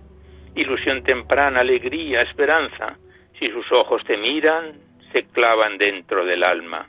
Ilusión 0.56 1.04
temprana, 1.04 1.62
alegría, 1.62 2.22
esperanza. 2.22 2.98
Si 3.40 3.48
sus 3.48 3.70
ojos 3.72 4.04
te 4.06 4.18
miran, 4.18 4.74
se 5.12 5.24
clavan 5.24 5.78
dentro 5.78 6.26
del 6.26 6.44
alma. 6.44 6.88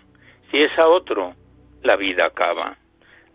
Si 0.50 0.62
es 0.62 0.76
a 0.78 0.86
otro, 0.86 1.34
la 1.82 1.96
vida 1.96 2.26
acaba. 2.26 2.76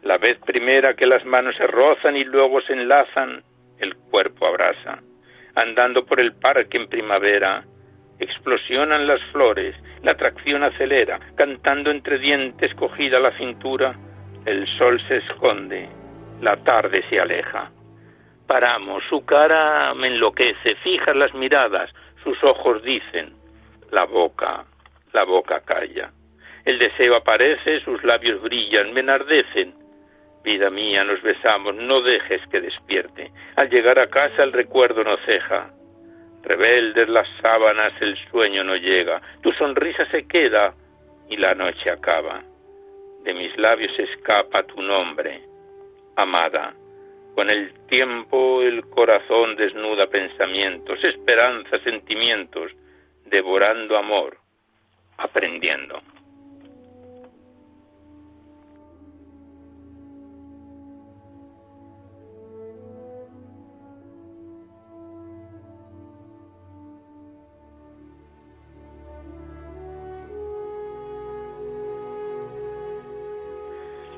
La 0.04 0.18
vez 0.18 0.38
primera 0.46 0.96
que 0.96 1.06
las 1.06 1.26
manos 1.26 1.56
se 1.58 1.68
rozan 1.68 2.16
y 2.16 2.24
luego 2.24 2.62
se 2.62 2.74
enlazan, 2.74 3.44
el 3.80 3.96
cuerpo 3.96 4.48
abraza. 4.48 5.02
Andando 5.56 6.06
por 6.06 6.20
el 6.20 6.34
parque 6.34 6.78
en 6.78 6.88
primavera, 6.88 7.66
explosionan 8.20 9.08
las 9.08 9.22
flores, 9.32 9.76
la 10.04 10.12
atracción 10.12 10.64
acelera, 10.64 11.20
cantando 11.36 11.92
entre 11.92 12.20
dientes 12.20 12.74
cogida 12.76 13.20
la 13.20 13.36
cintura, 13.38 13.96
el 14.46 14.68
sol 14.78 15.02
se 15.08 15.18
esconde, 15.18 15.90
la 16.42 16.58
tarde 16.58 17.04
se 17.10 17.20
aleja. 17.20 17.72
Paramos, 18.46 19.04
su 19.10 19.26
cara 19.26 19.94
me 19.94 20.08
enloquece, 20.08 20.76
fijas 20.84 21.16
las 21.16 21.34
miradas, 21.34 21.92
sus 22.24 22.42
ojos 22.44 22.82
dicen, 22.84 23.34
la 23.92 24.06
boca, 24.06 24.66
la 25.14 25.24
boca 25.24 25.62
calla. 25.62 26.12
El 26.64 26.80
deseo 26.80 27.16
aparece, 27.16 27.80
sus 27.82 28.04
labios 28.04 28.42
brillan, 28.42 28.94
me 28.94 29.00
enardecen. 29.00 29.74
Vida 30.44 30.70
mía, 30.70 31.04
nos 31.04 31.22
besamos, 31.22 31.76
no 31.76 32.02
dejes 32.02 32.42
que 32.48 32.62
despierte. 32.62 33.32
Al 33.56 33.70
llegar 33.70 34.00
a 34.00 34.08
casa 34.08 34.44
el 34.44 34.54
recuerdo 34.54 35.04
no 35.04 35.18
ceja. 35.26 35.72
Rebeldes 36.48 37.10
las 37.10 37.28
sábanas, 37.42 37.92
el 38.00 38.16
sueño 38.32 38.64
no 38.64 38.78
llega, 38.78 39.22
tu 39.42 39.52
sonrisa 39.52 40.10
se 40.10 40.26
queda 40.26 40.74
y 41.28 41.36
la 41.36 41.54
noche 41.54 41.90
acaba. 41.90 42.42
De 43.26 43.34
mis 43.34 43.58
labios 43.58 43.92
escapa 44.00 44.64
tu 44.64 44.82
nombre, 44.82 45.42
amada. 46.16 46.74
Con 47.36 47.50
el 47.50 47.74
tiempo 47.90 48.62
el 48.62 48.88
corazón 48.88 49.58
desnuda 49.58 50.08
pensamientos, 50.08 51.04
esperanzas, 51.04 51.82
sentimientos, 51.82 52.72
devorando 53.26 53.98
amor, 53.98 54.38
aprendiendo. 55.18 56.02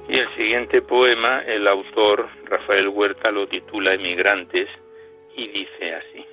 Y 0.09 0.17
el 0.17 0.35
siguiente 0.35 0.81
poema, 0.81 1.43
el 1.45 1.67
autor 1.67 2.27
Rafael 2.45 2.87
Huerta 2.87 3.29
lo 3.29 3.47
titula 3.47 3.93
Emigrantes 3.93 4.67
y 5.35 5.47
dice 5.49 5.93
así. 5.93 6.25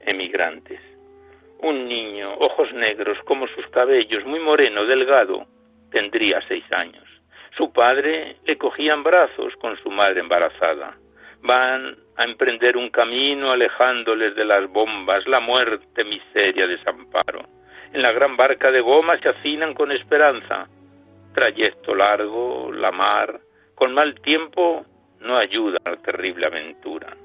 Emigrantes. 0.00 0.80
Un 1.60 1.86
niño, 1.86 2.34
ojos 2.40 2.72
negros 2.72 3.16
como 3.24 3.46
sus 3.46 3.64
cabellos, 3.68 4.24
muy 4.24 4.40
moreno, 4.40 4.84
delgado, 4.84 5.46
tendría 5.92 6.42
seis 6.48 6.64
años. 6.72 7.04
Su 7.56 7.72
padre 7.72 8.38
le 8.46 8.58
cogía 8.58 8.94
en 8.94 9.04
brazos 9.04 9.54
con 9.60 9.76
su 9.76 9.88
madre 9.88 10.18
embarazada. 10.18 10.98
Van 11.40 11.96
a 12.16 12.24
emprender 12.24 12.76
un 12.76 12.90
camino 12.90 13.52
alejándoles 13.52 14.34
de 14.34 14.44
las 14.44 14.68
bombas, 14.68 15.24
la 15.28 15.38
muerte, 15.38 16.02
miseria, 16.02 16.66
desamparo. 16.66 17.42
En 17.92 18.02
la 18.02 18.10
gran 18.10 18.36
barca 18.36 18.72
de 18.72 18.80
goma 18.80 19.20
se 19.20 19.28
hacinan 19.28 19.72
con 19.72 19.92
esperanza 19.92 20.68
Trayecto 21.34 21.94
largo, 21.94 22.70
la 22.72 22.92
mar, 22.92 23.40
con 23.74 23.94
mal 23.94 24.14
tiempo 24.20 24.84
no 25.20 25.38
ayuda 25.38 25.78
a 25.84 25.90
la 25.90 25.96
terrible 25.96 26.46
aventura. 26.46 27.16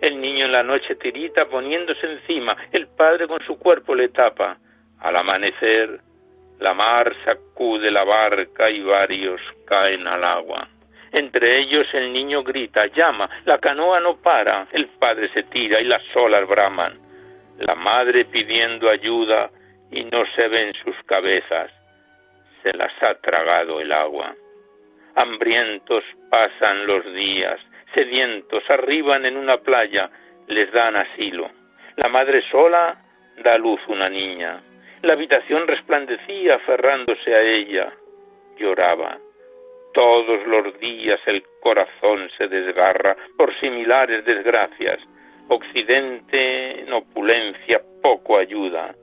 El 0.00 0.18
niño 0.18 0.46
en 0.46 0.52
la 0.52 0.62
noche 0.62 0.94
tirita 0.94 1.46
poniéndose 1.46 2.10
encima, 2.10 2.56
el 2.72 2.86
padre 2.86 3.28
con 3.28 3.40
su 3.44 3.58
cuerpo 3.58 3.94
le 3.94 4.08
tapa. 4.08 4.56
Al 5.00 5.16
amanecer, 5.16 6.00
la 6.58 6.72
mar 6.72 7.14
sacude 7.24 7.90
la 7.90 8.04
barca 8.04 8.70
y 8.70 8.80
varios 8.80 9.42
caen 9.66 10.06
al 10.06 10.24
agua. 10.24 10.66
Entre 11.12 11.58
ellos 11.58 11.86
el 11.92 12.12
niño 12.14 12.42
grita, 12.42 12.86
llama, 12.86 13.28
la 13.44 13.58
canoa 13.58 14.00
no 14.00 14.16
para, 14.16 14.68
el 14.72 14.86
padre 14.86 15.28
se 15.34 15.42
tira 15.42 15.80
y 15.80 15.84
las 15.84 16.02
olas 16.16 16.48
braman. 16.48 16.98
La 17.58 17.74
madre 17.74 18.24
pidiendo 18.24 18.88
ayuda 18.88 19.50
y 19.90 20.04
no 20.04 20.24
se 20.34 20.48
ven 20.48 20.72
sus 20.82 20.96
cabezas 21.04 21.70
se 22.62 22.72
las 22.72 22.92
ha 23.02 23.14
tragado 23.20 23.80
el 23.80 23.92
agua. 23.92 24.34
Hambrientos 25.14 26.04
pasan 26.30 26.86
los 26.86 27.04
días, 27.14 27.60
sedientos 27.94 28.62
arriban 28.68 29.26
en 29.26 29.36
una 29.36 29.58
playa, 29.58 30.10
les 30.46 30.70
dan 30.72 30.96
asilo. 30.96 31.50
La 31.96 32.08
madre 32.08 32.42
sola 32.50 33.02
da 33.42 33.58
luz 33.58 33.80
una 33.88 34.08
niña. 34.08 34.62
La 35.02 35.14
habitación 35.14 35.66
resplandecía 35.66 36.56
aferrándose 36.56 37.34
a 37.34 37.42
ella. 37.42 37.92
Lloraba. 38.56 39.18
Todos 39.92 40.46
los 40.46 40.78
días 40.78 41.18
el 41.26 41.42
corazón 41.60 42.30
se 42.38 42.46
desgarra 42.48 43.16
por 43.36 43.52
similares 43.58 44.24
desgracias. 44.24 44.98
Occidente 45.48 46.82
en 46.82 46.92
opulencia 46.92 47.82
poco 48.02 48.38
ayuda. 48.38 48.94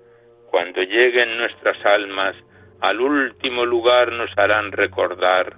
Cuando 0.50 0.82
lleguen 0.82 1.38
nuestras 1.38 1.84
almas 1.86 2.36
al 2.82 3.02
último 3.02 3.66
lugar 3.66 4.12
nos 4.12 4.30
harán 4.38 4.72
recordar 4.72 5.58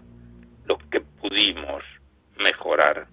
lo 0.66 0.78
que 0.90 1.02
pudimos 1.02 1.84
mejorar. 2.38 3.08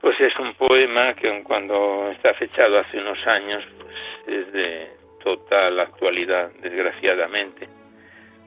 Pues 0.00 0.18
es 0.20 0.38
un 0.38 0.54
poema 0.54 1.14
que 1.14 1.42
cuando 1.44 2.10
está 2.10 2.34
fechado 2.34 2.78
hace 2.78 2.98
unos 2.98 3.26
años 3.26 3.62
pues 3.78 3.94
es 4.26 4.52
de 4.52 4.90
total 5.22 5.78
actualidad, 5.80 6.50
desgraciadamente. 6.62 7.68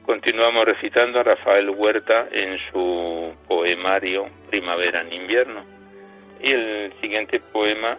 Continuamos 0.04 0.66
recitando 0.66 1.20
a 1.20 1.22
Rafael 1.22 1.70
Huerta 1.70 2.28
en 2.30 2.58
su 2.70 3.34
poemario 3.48 4.28
Primavera 4.50 5.00
en 5.00 5.12
invierno 5.12 5.73
y 6.44 6.52
el 6.52 6.92
siguiente 7.00 7.40
poema 7.40 7.96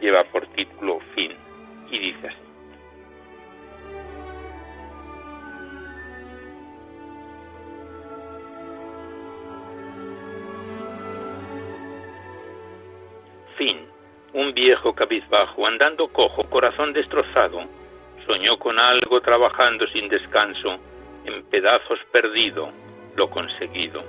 lleva 0.00 0.24
por 0.24 0.46
título 0.48 0.98
Fin 1.14 1.32
y 1.90 1.98
dice 1.98 2.26
así. 2.26 2.36
Fin. 13.56 13.86
Un 14.32 14.52
viejo 14.52 14.92
cabizbajo, 14.92 15.64
andando 15.64 16.08
cojo, 16.08 16.42
corazón 16.50 16.92
destrozado, 16.92 17.60
Soñó 18.26 18.58
con 18.58 18.78
algo 18.78 19.20
trabajando 19.20 19.86
sin 19.88 20.08
descanso, 20.08 20.78
en 21.26 21.44
pedazos 21.44 22.00
perdido, 22.10 22.72
lo 23.16 23.28
conseguido. 23.28 24.02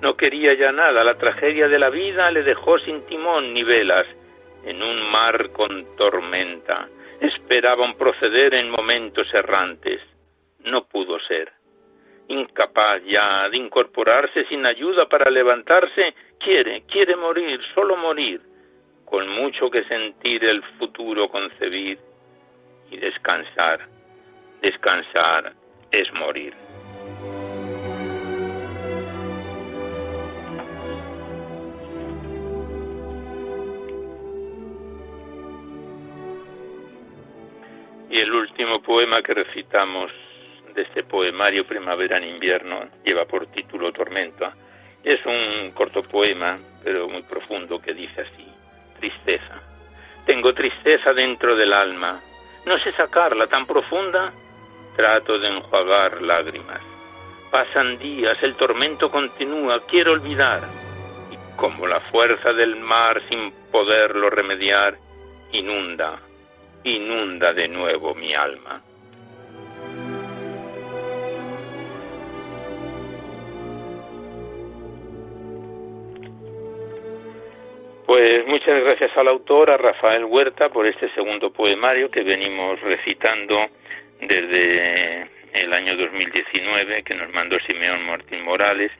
No 0.00 0.16
quería 0.16 0.54
ya 0.54 0.72
nada, 0.72 1.04
la 1.04 1.18
tragedia 1.18 1.68
de 1.68 1.78
la 1.78 1.90
vida 1.90 2.30
le 2.30 2.42
dejó 2.42 2.78
sin 2.78 3.02
timón 3.06 3.52
ni 3.54 3.62
velas, 3.62 4.06
en 4.64 4.82
un 4.82 5.10
mar 5.10 5.50
con 5.50 5.96
tormenta. 5.96 6.88
Esperaba 7.20 7.84
un 7.84 7.96
proceder 7.96 8.54
en 8.54 8.70
momentos 8.70 9.32
errantes. 9.32 10.00
No 10.64 10.84
pudo 10.84 11.18
ser. 11.20 11.52
Incapaz 12.28 13.02
ya 13.04 13.48
de 13.48 13.56
incorporarse 13.56 14.44
sin 14.46 14.64
ayuda 14.66 15.08
para 15.08 15.30
levantarse, 15.30 16.14
quiere, 16.38 16.82
quiere 16.82 17.16
morir, 17.16 17.60
solo 17.74 17.96
morir, 17.96 18.40
con 19.04 19.28
mucho 19.28 19.70
que 19.70 19.84
sentir 19.84 20.44
el 20.44 20.62
futuro 20.78 21.28
concebir 21.28 21.98
y 22.90 22.96
descansar. 22.96 23.88
Descansar 24.60 25.52
es 25.90 26.12
morir. 26.14 26.61
Y 38.12 38.20
el 38.20 38.30
último 38.30 38.82
poema 38.82 39.22
que 39.22 39.32
recitamos 39.32 40.12
de 40.74 40.82
este 40.82 41.02
poemario 41.02 41.66
Primavera 41.66 42.18
en 42.18 42.24
invierno 42.24 42.84
lleva 43.02 43.24
por 43.24 43.46
título 43.46 43.90
Tormenta. 43.90 44.54
Es 45.02 45.24
un 45.24 45.70
corto 45.70 46.02
poema, 46.02 46.58
pero 46.84 47.08
muy 47.08 47.22
profundo, 47.22 47.80
que 47.80 47.94
dice 47.94 48.20
así, 48.20 48.46
tristeza. 49.00 49.62
Tengo 50.26 50.52
tristeza 50.52 51.14
dentro 51.14 51.56
del 51.56 51.72
alma. 51.72 52.20
No 52.66 52.78
sé 52.80 52.92
sacarla 52.92 53.46
tan 53.46 53.64
profunda. 53.64 54.30
Trato 54.94 55.38
de 55.38 55.48
enjuagar 55.48 56.20
lágrimas. 56.20 56.82
Pasan 57.50 57.96
días, 57.96 58.36
el 58.42 58.56
tormento 58.56 59.10
continúa, 59.10 59.86
quiero 59.86 60.12
olvidar. 60.12 60.60
Y 61.30 61.56
como 61.56 61.86
la 61.86 62.00
fuerza 62.00 62.52
del 62.52 62.76
mar 62.76 63.22
sin 63.30 63.50
poderlo 63.72 64.28
remediar, 64.28 64.98
inunda 65.52 66.20
inunda 66.84 67.52
de 67.52 67.68
nuevo 67.68 68.14
mi 68.14 68.34
alma. 68.34 68.82
Pues 78.06 78.46
muchas 78.46 78.78
gracias 78.82 79.16
al 79.16 79.28
autor, 79.28 79.70
a 79.70 79.78
Rafael 79.78 80.24
Huerta, 80.24 80.68
por 80.68 80.86
este 80.86 81.08
segundo 81.14 81.50
poemario 81.50 82.10
que 82.10 82.22
venimos 82.22 82.78
recitando 82.82 83.70
desde 84.20 85.28
el 85.54 85.72
año 85.72 85.96
2019, 85.96 87.04
que 87.04 87.14
nos 87.14 87.32
mandó 87.32 87.58
Simeón 87.60 88.04
Martín 88.04 88.42
Morales 88.42 88.90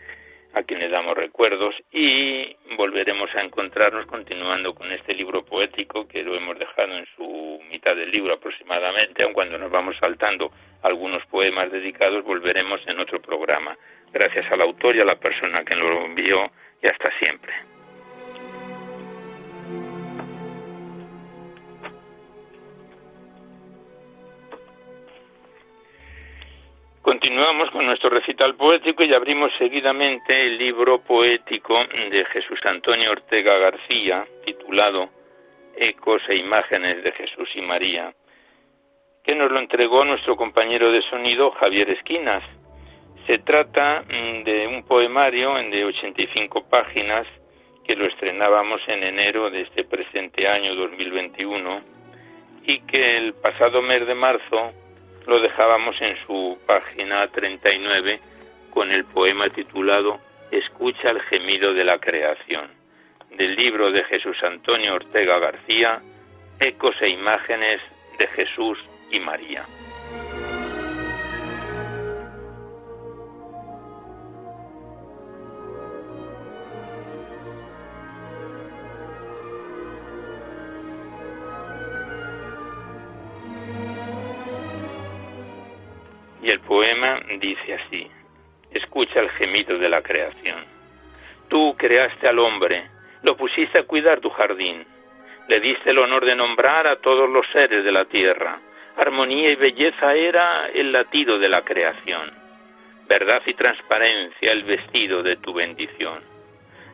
a 0.55 0.63
quien 0.63 0.81
le 0.81 0.89
damos 0.89 1.17
recuerdos 1.17 1.75
y 1.91 2.57
volveremos 2.77 3.31
a 3.35 3.41
encontrarnos 3.41 4.07
continuando 4.07 4.75
con 4.75 4.93
este 4.93 5.15
libro 5.15 5.45
poético 5.45 6.07
que 6.07 6.23
lo 6.23 6.35
hemos 6.35 6.59
dejado 6.59 6.97
en 6.97 7.07
su 7.17 7.61
mitad 7.71 7.97
del 7.97 8.11
libro 8.11 8.35
aproximadamente, 8.35 9.23
aun 9.23 9.33
cuando 9.33 9.59
nos 9.59 9.71
vamos 9.71 9.97
saltando 9.99 10.53
algunos 10.83 11.25
poemas 11.27 11.71
dedicados, 11.71 12.25
volveremos 12.25 12.81
en 12.87 13.01
otro 13.01 13.21
programa. 13.21 13.77
Gracias 14.13 14.51
al 14.53 14.61
autor 14.61 14.97
y 14.97 15.01
a 15.01 15.05
la 15.05 15.17
persona 15.17 15.65
que 15.65 15.75
lo 15.75 16.05
envió 16.05 16.51
y 16.83 16.87
hasta 16.87 17.11
siempre. 17.19 17.72
Continuamos 27.13 27.71
con 27.73 27.85
nuestro 27.85 28.09
recital 28.09 28.55
poético 28.55 29.05
y 29.05 29.13
abrimos 29.13 29.53
seguidamente 29.59 30.47
el 30.47 30.57
libro 30.57 31.03
poético 31.03 31.79
de 32.11 32.25
Jesús 32.25 32.59
Antonio 32.65 33.11
Ortega 33.11 33.59
García, 33.59 34.27
titulado 34.47 35.11
Ecos 35.77 36.23
e 36.31 36.37
Imágenes 36.37 37.05
de 37.05 37.13
Jesús 37.13 37.51
y 37.55 37.61
María, 37.61 38.15
que 39.23 39.35
nos 39.35 39.53
lo 39.53 39.59
entregó 39.59 40.07
nuestro 40.07 40.37
compañero 40.37 40.91
de 40.91 41.03
sonido 41.03 41.51
Javier 41.51 41.91
Esquinas. 41.91 42.43
Se 43.27 43.37
trata 43.41 44.05
mm, 44.09 44.45
de 44.45 44.67
un 44.69 44.83
poemario 44.85 45.53
de 45.71 45.85
85 45.85 46.67
páginas 46.71 47.27
que 47.85 47.95
lo 47.95 48.07
estrenábamos 48.07 48.81
en 48.87 49.03
enero 49.03 49.51
de 49.51 49.61
este 49.61 49.85
presente 49.85 50.49
año 50.49 50.75
2021 50.75 51.83
y 52.65 52.81
que 52.87 53.19
el 53.19 53.35
pasado 53.35 53.83
mes 53.83 54.07
de 54.07 54.15
marzo 54.15 54.73
lo 55.27 55.41
dejábamos 55.41 56.01
en 56.01 56.17
su 56.27 56.59
página 56.67 57.27
39 57.29 58.21
con 58.71 58.91
el 58.91 59.05
poema 59.05 59.49
titulado 59.51 60.21
Escucha 60.51 61.11
el 61.11 61.21
gemido 61.23 61.73
de 61.73 61.85
la 61.85 61.99
creación, 61.99 62.71
del 63.31 63.57
libro 63.57 63.91
de 63.91 64.05
Jesús 64.05 64.37
Antonio 64.43 64.95
Ortega 64.95 65.39
García, 65.39 66.03
Ecos 66.61 66.95
e 67.01 67.09
imágenes 67.09 67.81
de 68.19 68.27
Jesús 68.29 68.79
y 69.11 69.19
María. 69.19 69.65
Dice 87.39 87.75
así, 87.75 88.11
escucha 88.71 89.21
el 89.21 89.31
gemido 89.31 89.79
de 89.79 89.89
la 89.89 90.03
creación. 90.03 90.65
Tú 91.49 91.75
creaste 91.77 92.29
al 92.29 92.39
hombre, 92.39 92.89
lo 93.23 93.37
pusiste 93.37 93.79
a 93.79 93.85
cuidar 93.85 94.21
tu 94.21 94.31
jardín, 94.31 94.85
le 95.49 95.61
diste 95.61 95.91
el 95.91 95.99
honor 95.99 96.25
de 96.25 96.37
nombrar 96.37 96.87
a 96.87 96.97
todos 96.97 97.29
los 97.29 97.47
seres 97.53 97.85
de 97.85 97.93
la 97.93 98.05
tierra. 98.05 98.61
Armonía 98.97 99.51
y 99.51 99.57
belleza 99.57 100.15
era 100.15 100.69
el 100.69 100.93
latido 100.93 101.39
de 101.39 101.49
la 101.49 101.63
creación, 101.63 102.31
verdad 103.09 103.43
y 103.47 103.55
transparencia 103.55 104.53
el 104.53 104.65
vestido 104.65 105.23
de 105.23 105.37
tu 105.37 105.53
bendición. 105.53 106.21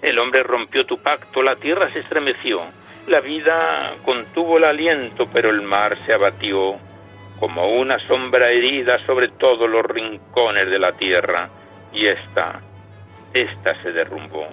El 0.00 0.18
hombre 0.18 0.42
rompió 0.42 0.86
tu 0.86 0.98
pacto, 1.02 1.42
la 1.42 1.56
tierra 1.56 1.92
se 1.92 2.00
estremeció, 2.00 2.62
la 3.08 3.20
vida 3.20 3.94
contuvo 4.04 4.58
el 4.58 4.64
aliento, 4.64 5.28
pero 5.32 5.50
el 5.50 5.60
mar 5.60 5.96
se 6.06 6.12
abatió 6.12 6.78
como 7.38 7.68
una 7.68 7.98
sombra 8.06 8.50
herida 8.50 8.98
sobre 9.06 9.28
todos 9.28 9.68
los 9.68 9.84
rincones 9.84 10.68
de 10.68 10.78
la 10.78 10.92
tierra, 10.92 11.48
y 11.92 12.06
esta, 12.06 12.60
esta 13.32 13.80
se 13.82 13.92
derrumbó. 13.92 14.48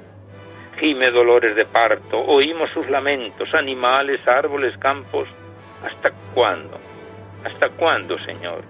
Gime 0.80 1.10
dolores 1.10 1.56
de 1.56 1.66
parto, 1.66 2.20
oímos 2.20 2.70
sus 2.72 2.90
lamentos, 2.90 3.54
animales, 3.54 4.26
árboles, 4.28 4.78
campos. 4.78 5.28
¿Hasta 5.84 6.12
cuándo? 6.34 6.80
¿Hasta 7.44 7.70
cuándo, 7.70 8.18
Señor? 8.20 8.64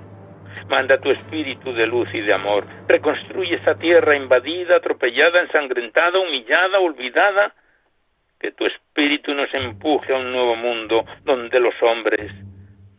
Manda 0.69 0.99
tu 0.99 1.11
espíritu 1.11 1.73
de 1.73 1.85
luz 1.85 2.07
y 2.13 2.21
de 2.21 2.33
amor. 2.33 2.65
Reconstruye 2.87 3.55
esta 3.55 3.75
tierra 3.75 4.15
invadida, 4.15 4.77
atropellada, 4.77 5.41
ensangrentada, 5.41 6.19
humillada, 6.19 6.79
olvidada. 6.79 7.53
Que 8.39 8.51
tu 8.51 8.65
espíritu 8.65 9.33
nos 9.33 9.53
empuje 9.53 10.13
a 10.13 10.17
un 10.17 10.31
nuevo 10.31 10.55
mundo 10.55 11.05
donde 11.23 11.59
los 11.59 11.73
hombres 11.81 12.31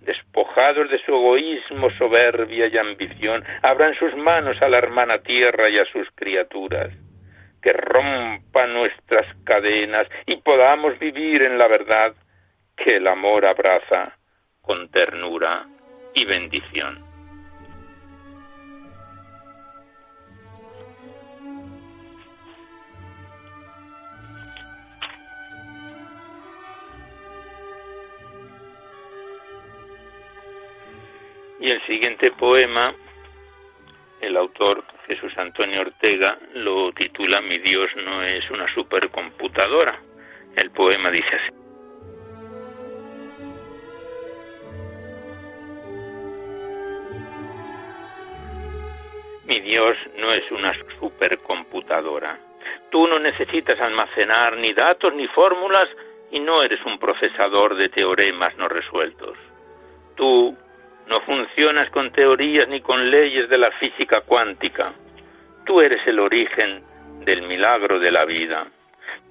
despojados 0.06 0.90
de 0.90 0.98
su 1.04 1.12
egoísmo, 1.12 1.90
soberbia 1.98 2.68
y 2.68 2.78
ambición, 2.78 3.44
abran 3.62 3.94
sus 3.94 4.14
manos 4.16 4.60
a 4.62 4.68
la 4.68 4.78
hermana 4.78 5.18
tierra 5.18 5.68
y 5.68 5.78
a 5.78 5.84
sus 5.86 6.08
criaturas, 6.14 6.90
que 7.60 7.72
rompan 7.72 8.72
nuestras 8.72 9.26
cadenas 9.44 10.06
y 10.26 10.36
podamos 10.36 10.98
vivir 10.98 11.42
en 11.42 11.58
la 11.58 11.66
verdad 11.66 12.14
que 12.76 12.96
el 12.96 13.06
amor 13.06 13.44
abraza 13.44 14.16
con 14.62 14.88
ternura 14.90 15.66
y 16.14 16.24
bendición. 16.24 17.05
Y 31.58 31.70
el 31.70 31.80
siguiente 31.86 32.30
poema, 32.32 32.94
el 34.20 34.36
autor 34.36 34.84
Jesús 35.06 35.32
Antonio 35.36 35.82
Ortega 35.82 36.38
lo 36.54 36.92
titula 36.92 37.40
Mi 37.40 37.58
Dios 37.58 37.90
no 38.04 38.22
es 38.22 38.50
una 38.50 38.72
supercomputadora. 38.74 40.00
El 40.56 40.70
poema 40.70 41.10
dice 41.10 41.36
así. 41.36 41.52
Mi 49.46 49.60
Dios 49.60 49.96
no 50.18 50.32
es 50.32 50.50
una 50.50 50.74
supercomputadora. 50.98 52.38
Tú 52.90 53.06
no 53.06 53.20
necesitas 53.20 53.78
almacenar 53.80 54.56
ni 54.56 54.72
datos 54.72 55.14
ni 55.14 55.28
fórmulas 55.28 55.88
y 56.32 56.40
no 56.40 56.64
eres 56.64 56.84
un 56.84 56.98
procesador 56.98 57.76
de 57.76 57.88
teoremas 57.88 58.56
no 58.56 58.68
resueltos. 58.68 59.38
Tú 60.16 60.56
No 61.06 61.20
funcionas 61.20 61.88
con 61.90 62.10
teorías 62.10 62.68
ni 62.68 62.80
con 62.80 63.10
leyes 63.10 63.48
de 63.48 63.58
la 63.58 63.70
física 63.72 64.22
cuántica. 64.22 64.92
Tú 65.64 65.80
eres 65.80 66.04
el 66.06 66.18
origen 66.18 66.82
del 67.24 67.42
milagro 67.42 67.98
de 67.98 68.10
la 68.10 68.24
vida. 68.24 68.66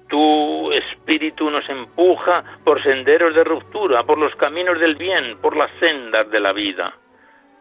Tu 0.08 0.70
espíritu 0.72 1.50
nos 1.50 1.68
empuja 1.68 2.44
por 2.64 2.82
senderos 2.82 3.34
de 3.34 3.44
ruptura, 3.44 4.04
por 4.04 4.18
los 4.18 4.34
caminos 4.36 4.78
del 4.78 4.94
bien, 4.94 5.38
por 5.38 5.56
las 5.56 5.70
sendas 5.80 6.30
de 6.30 6.40
la 6.40 6.52
vida. 6.52 6.94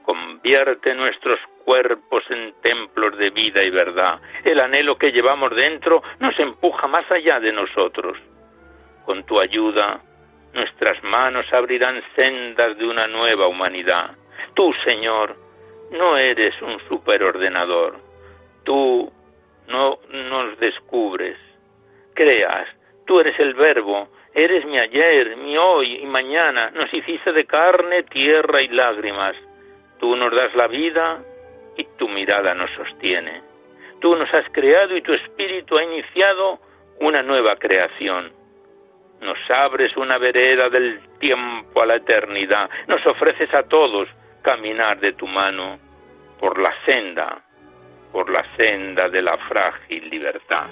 Convierte 0.04 0.94
nuestros 0.94 1.40
cuerpos 1.66 2.24
en 2.30 2.54
templos 2.62 3.18
de 3.18 3.32
vida 3.32 3.64
y 3.64 3.72
verdad. 3.72 4.20
El 4.44 4.60
anhelo 4.60 4.98
que 4.98 5.12
llevamos 5.12 5.56
dentro 5.56 6.04
nos 6.20 6.38
empuja 6.40 6.88
más 6.88 7.10
allá 7.10 7.40
de 7.40 7.52
nosotros. 7.52 8.18
Con 9.06 9.24
tu 9.24 9.40
ayuda, 9.40 10.00
nuestras 10.56 11.04
manos 11.04 11.46
abrirán 11.52 12.02
sendas 12.16 12.78
de 12.78 12.88
una 12.88 13.08
nueva 13.08 13.48
humanidad. 13.48 14.12
Tú, 14.54 14.74
Señor, 14.86 15.36
no 15.92 16.18
eres 16.18 16.60
un 16.62 16.80
superordenador. 16.88 17.98
Tú 18.64 19.12
no 19.68 20.00
nos 20.10 20.58
descubres. 20.60 21.38
Creas, 22.14 22.68
tú 23.06 23.20
eres 23.20 23.38
el 23.40 23.54
verbo, 23.54 24.08
eres 24.34 24.66
mi 24.66 24.80
ayer, 24.80 25.36
mi 25.36 25.58
hoy 25.58 25.98
y 25.98 26.06
mañana. 26.06 26.72
Nos 26.72 26.92
hiciste 26.94 27.34
de 27.34 27.46
carne, 27.46 28.04
tierra 28.04 28.62
y 28.62 28.70
lágrimas. 28.70 29.36
Tú 30.00 30.16
nos 30.16 30.34
das 30.34 30.56
la 30.56 30.68
vida 30.68 31.22
y 31.76 31.84
tu 31.98 32.08
mirada 32.08 32.54
nos 32.56 32.72
sostiene. 32.72 33.42
Tú 34.00 34.16
nos 34.16 34.34
has 34.34 34.48
creado 34.52 34.96
y 34.96 35.02
tu 35.02 35.14
espíritu 35.14 35.78
ha 35.78 35.84
iniciado 35.84 36.60
una 37.02 37.22
nueva 37.22 37.58
creación. 37.58 38.32
Nos 39.22 39.38
abres 39.50 39.96
una 39.98 40.18
vereda 40.18 40.70
del 40.70 41.00
tiempo 41.20 41.82
a 41.82 41.86
la 41.86 41.96
eternidad. 41.96 42.70
Nos 42.88 43.06
ofreces 43.06 43.54
a 43.54 43.64
todos 43.64 44.08
caminar 44.42 45.00
de 45.00 45.14
tu 45.14 45.28
mano 45.28 45.80
por 46.40 46.60
la 46.60 46.74
senda, 46.86 47.42
por 48.12 48.30
la 48.30 48.46
senda 48.56 49.10
de 49.10 49.22
la 49.22 49.38
frágil 49.38 50.10
libertad. 50.10 50.68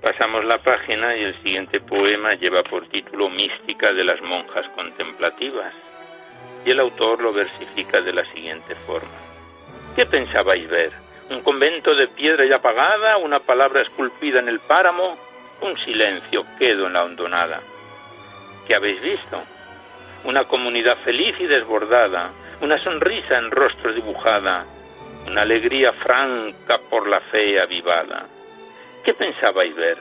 Pasamos 0.00 0.44
la 0.46 0.58
página 0.62 1.14
y 1.14 1.24
el 1.24 1.42
siguiente 1.42 1.80
poema 1.80 2.32
lleva 2.34 2.62
por 2.62 2.88
título 2.88 3.28
Mística 3.28 3.92
de 3.92 4.04
las 4.04 4.20
monjas 4.22 4.66
contemplativas 4.70 5.74
y 6.68 6.70
el 6.70 6.80
autor 6.80 7.22
lo 7.22 7.32
versifica 7.32 8.02
de 8.02 8.12
la 8.12 8.26
siguiente 8.26 8.74
forma. 8.74 9.08
¿Qué 9.96 10.04
pensabais 10.04 10.68
ver? 10.68 10.92
¿Un 11.30 11.40
convento 11.40 11.94
de 11.94 12.08
piedra 12.08 12.44
ya 12.44 12.56
apagada? 12.56 13.16
¿Una 13.16 13.40
palabra 13.40 13.80
esculpida 13.80 14.40
en 14.40 14.48
el 14.48 14.60
páramo? 14.60 15.16
¿Un 15.62 15.78
silencio 15.78 16.44
quedo 16.58 16.86
en 16.86 16.92
la 16.92 17.04
hondonada? 17.04 17.60
¿Qué 18.66 18.74
habéis 18.74 19.00
visto? 19.00 19.42
Una 20.24 20.44
comunidad 20.44 20.98
feliz 20.98 21.34
y 21.40 21.46
desbordada, 21.46 22.32
una 22.60 22.76
sonrisa 22.84 23.38
en 23.38 23.50
rostro 23.50 23.94
dibujada, 23.94 24.66
una 25.26 25.40
alegría 25.40 25.94
franca 25.94 26.78
por 26.90 27.08
la 27.08 27.20
fe 27.20 27.58
avivada. 27.58 28.26
¿Qué 29.02 29.14
pensabais 29.14 29.74
ver? 29.74 29.96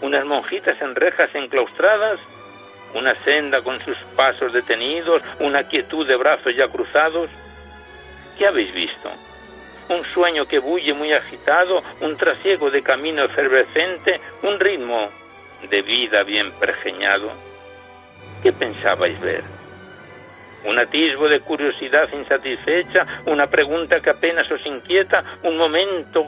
¿Unas 0.00 0.24
monjitas 0.24 0.82
en 0.82 0.96
rejas 0.96 1.32
enclaustradas? 1.32 2.18
¿Una 2.94 3.14
senda 3.24 3.62
con 3.62 3.80
sus 3.80 3.96
pasos 4.16 4.52
detenidos? 4.52 5.22
¿Una 5.40 5.64
quietud 5.64 6.06
de 6.06 6.16
brazos 6.16 6.54
ya 6.54 6.68
cruzados? 6.68 7.30
¿Qué 8.38 8.46
habéis 8.46 8.72
visto? 8.74 9.10
¿Un 9.88 10.04
sueño 10.12 10.46
que 10.46 10.58
bulle 10.58 10.92
muy 10.92 11.12
agitado? 11.12 11.82
¿Un 12.00 12.16
trasiego 12.16 12.70
de 12.70 12.82
camino 12.82 13.24
efervescente? 13.24 14.20
¿Un 14.42 14.60
ritmo 14.60 15.08
de 15.68 15.82
vida 15.82 16.22
bien 16.22 16.52
pergeñado? 16.52 17.30
¿Qué 18.42 18.52
pensabais 18.52 19.20
ver? 19.20 19.42
un 20.64 20.78
atisbo 20.78 21.28
de 21.28 21.40
curiosidad 21.40 22.08
insatisfecha, 22.12 23.22
una 23.26 23.48
pregunta 23.48 24.00
que 24.00 24.10
apenas 24.10 24.50
os 24.50 24.64
inquieta, 24.64 25.38
un 25.42 25.56
momento 25.56 26.24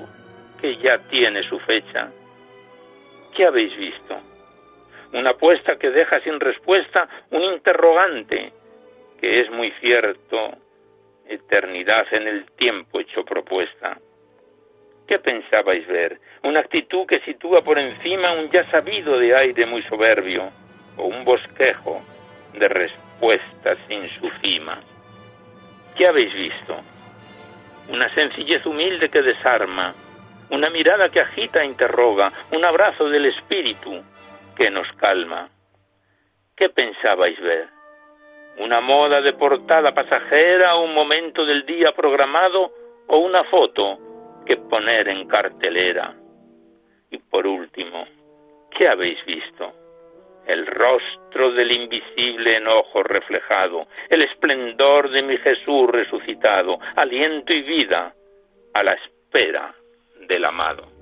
que 0.60 0.76
ya 0.76 0.98
tiene 0.98 1.42
su 1.44 1.58
fecha. 1.60 2.08
¿Qué 3.34 3.46
habéis 3.46 3.76
visto? 3.76 4.16
Una 5.14 5.30
apuesta 5.30 5.76
que 5.76 5.90
deja 5.90 6.18
sin 6.22 6.40
respuesta 6.40 7.08
un 7.30 7.40
interrogante 7.40 8.52
que 9.20 9.40
es 9.40 9.48
muy 9.48 9.70
cierto, 9.80 10.56
eternidad 11.28 12.04
en 12.10 12.26
el 12.26 12.50
tiempo 12.56 12.98
hecho 12.98 13.24
propuesta. 13.24 13.96
¿Qué 15.06 15.20
pensabais 15.20 15.86
ver? 15.86 16.18
Una 16.42 16.58
actitud 16.58 17.06
que 17.06 17.20
sitúa 17.20 17.62
por 17.62 17.78
encima 17.78 18.32
un 18.32 18.50
ya 18.50 18.68
sabido 18.72 19.16
de 19.16 19.36
aire 19.36 19.66
muy 19.66 19.82
soberbio, 19.84 20.50
o 20.96 21.04
un 21.04 21.24
bosquejo 21.24 22.02
de 22.54 22.68
respuestas 22.68 23.78
sin 23.86 24.10
su 24.18 24.28
cima. 24.42 24.80
¿Qué 25.96 26.08
habéis 26.08 26.34
visto? 26.34 26.76
Una 27.88 28.12
sencillez 28.14 28.66
humilde 28.66 29.08
que 29.08 29.22
desarma, 29.22 29.94
una 30.50 30.70
mirada 30.70 31.08
que 31.08 31.20
agita 31.20 31.62
e 31.62 31.66
interroga, 31.66 32.32
un 32.50 32.64
abrazo 32.64 33.08
del 33.08 33.26
espíritu 33.26 34.02
que 34.54 34.70
nos 34.70 34.90
calma. 34.96 35.48
¿Qué 36.56 36.68
pensabais 36.68 37.40
ver? 37.40 37.68
¿Una 38.58 38.80
moda 38.80 39.20
de 39.20 39.32
portada 39.32 39.92
pasajera, 39.92 40.76
un 40.76 40.94
momento 40.94 41.44
del 41.44 41.66
día 41.66 41.92
programado 41.92 42.72
o 43.08 43.18
una 43.18 43.42
foto 43.44 43.98
que 44.46 44.56
poner 44.56 45.08
en 45.08 45.26
cartelera? 45.26 46.14
Y 47.10 47.18
por 47.18 47.46
último, 47.46 48.06
¿qué 48.70 48.88
habéis 48.88 49.24
visto? 49.24 49.72
El 50.46 50.66
rostro 50.66 51.52
del 51.52 51.72
invisible 51.72 52.56
enojo 52.56 53.02
reflejado, 53.02 53.88
el 54.08 54.22
esplendor 54.22 55.10
de 55.10 55.22
mi 55.22 55.36
Jesús 55.38 55.88
resucitado, 55.90 56.78
aliento 56.94 57.52
y 57.52 57.62
vida 57.62 58.14
a 58.74 58.82
la 58.82 58.92
espera 58.92 59.74
del 60.28 60.44
amado. 60.44 60.93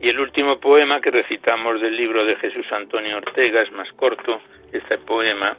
Y 0.00 0.08
el 0.10 0.20
último 0.20 0.60
poema 0.60 1.00
que 1.00 1.10
recitamos 1.10 1.80
del 1.80 1.96
libro 1.96 2.24
de 2.24 2.36
Jesús 2.36 2.66
Antonio 2.70 3.16
Ortega 3.16 3.62
es 3.62 3.72
más 3.72 3.90
corto. 3.92 4.40
Este 4.72 4.98
poema 4.98 5.56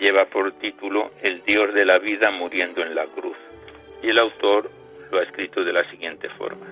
lleva 0.00 0.24
por 0.26 0.52
título 0.58 1.12
El 1.22 1.42
Dios 1.44 1.72
de 1.72 1.84
la 1.84 1.98
vida 1.98 2.30
muriendo 2.30 2.82
en 2.82 2.94
la 2.94 3.06
cruz. 3.06 3.36
Y 4.02 4.08
el 4.08 4.18
autor 4.18 4.70
lo 5.10 5.18
ha 5.18 5.22
escrito 5.22 5.62
de 5.62 5.72
la 5.72 5.88
siguiente 5.90 6.28
forma. 6.30 6.66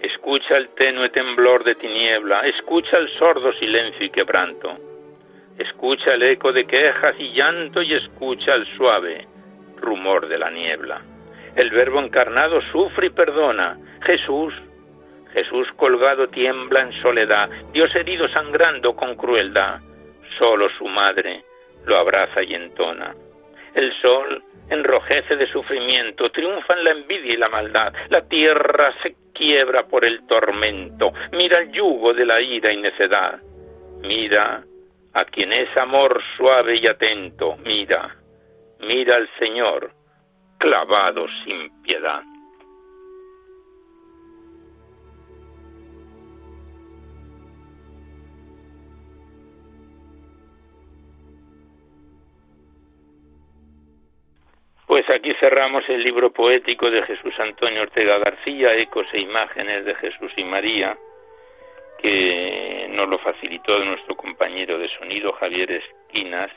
Escucha 0.00 0.56
el 0.56 0.68
tenue 0.70 1.08
temblor 1.08 1.64
de 1.64 1.74
tiniebla, 1.74 2.40
escucha 2.40 2.98
el 2.98 3.08
sordo 3.18 3.52
silencio 3.54 4.06
y 4.06 4.10
quebranto, 4.10 4.78
escucha 5.58 6.14
el 6.14 6.22
eco 6.22 6.52
de 6.52 6.66
quejas 6.66 7.14
y 7.18 7.32
llanto 7.32 7.82
y 7.82 7.94
escucha 7.94 8.54
el 8.54 8.66
suave 8.76 9.26
rumor 9.76 10.28
de 10.28 10.38
la 10.38 10.50
niebla. 10.50 11.02
El 11.56 11.70
Verbo 11.70 12.00
encarnado 12.00 12.60
sufre 12.72 13.08
y 13.08 13.10
perdona. 13.10 13.78
Jesús, 14.02 14.54
Jesús 15.32 15.68
colgado 15.76 16.28
tiembla 16.28 16.80
en 16.82 16.92
soledad, 17.02 17.48
Dios 17.72 17.94
herido 17.94 18.28
sangrando 18.28 18.94
con 18.94 19.16
crueldad. 19.16 19.80
Solo 20.38 20.68
su 20.78 20.86
madre 20.86 21.44
lo 21.86 21.96
abraza 21.96 22.42
y 22.42 22.54
entona. 22.54 23.14
El 23.74 23.92
sol 24.00 24.42
enrojece 24.68 25.36
de 25.36 25.46
sufrimiento, 25.48 26.30
triunfan 26.30 26.84
la 26.84 26.90
envidia 26.90 27.34
y 27.34 27.36
la 27.36 27.48
maldad, 27.48 27.92
la 28.08 28.22
tierra 28.22 28.94
se 29.02 29.16
quiebra 29.34 29.86
por 29.86 30.04
el 30.04 30.26
tormento, 30.26 31.12
mira 31.32 31.58
el 31.58 31.72
yugo 31.72 32.12
de 32.12 32.24
la 32.24 32.40
ira 32.40 32.72
y 32.72 32.76
necedad, 32.76 33.40
mira 34.02 34.62
a 35.12 35.24
quien 35.24 35.52
es 35.52 35.76
amor 35.76 36.22
suave 36.36 36.78
y 36.80 36.86
atento, 36.86 37.56
mira, 37.64 38.16
mira 38.80 39.16
al 39.16 39.28
Señor, 39.38 39.92
clavado 40.60 41.26
sin 41.42 41.70
piedad. 41.82 42.22
Pues 54.86 55.08
aquí 55.08 55.32
cerramos 55.40 55.82
el 55.88 56.04
libro 56.04 56.30
poético 56.30 56.90
de 56.90 57.02
Jesús 57.04 57.32
Antonio 57.38 57.82
Ortega 57.82 58.18
García, 58.18 58.74
Ecos 58.74 59.06
e 59.14 59.20
Imágenes 59.20 59.86
de 59.86 59.94
Jesús 59.94 60.30
y 60.36 60.44
María, 60.44 60.98
que 62.02 62.86
nos 62.90 63.08
lo 63.08 63.18
facilitó 63.18 63.82
nuestro 63.82 64.14
compañero 64.14 64.78
de 64.78 64.88
sonido 64.98 65.32
Javier 65.32 65.70
Esquinas 65.70 66.50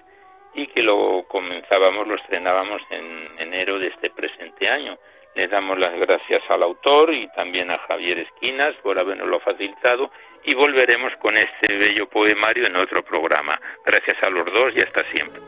y 0.53 0.67
que 0.67 0.83
lo 0.83 1.23
comenzábamos, 1.27 2.07
lo 2.07 2.15
estrenábamos 2.15 2.81
en 2.89 3.29
enero 3.39 3.79
de 3.79 3.87
este 3.87 4.09
presente 4.09 4.69
año. 4.69 4.97
Le 5.35 5.47
damos 5.47 5.79
las 5.79 5.93
gracias 5.99 6.43
al 6.49 6.61
autor 6.61 7.11
y 7.13 7.27
también 7.29 7.71
a 7.71 7.79
Javier 7.79 8.19
Esquinas 8.19 8.75
por 8.83 8.99
habernoslo 8.99 9.39
facilitado 9.39 10.11
y 10.43 10.53
volveremos 10.53 11.15
con 11.17 11.35
este 11.35 11.75
bello 11.75 12.07
poemario 12.07 12.67
en 12.67 12.75
otro 12.75 13.03
programa. 13.03 13.59
Gracias 13.83 14.21
a 14.21 14.29
los 14.29 14.45
dos 14.53 14.73
y 14.75 14.81
hasta 14.81 15.03
siempre. 15.11 15.41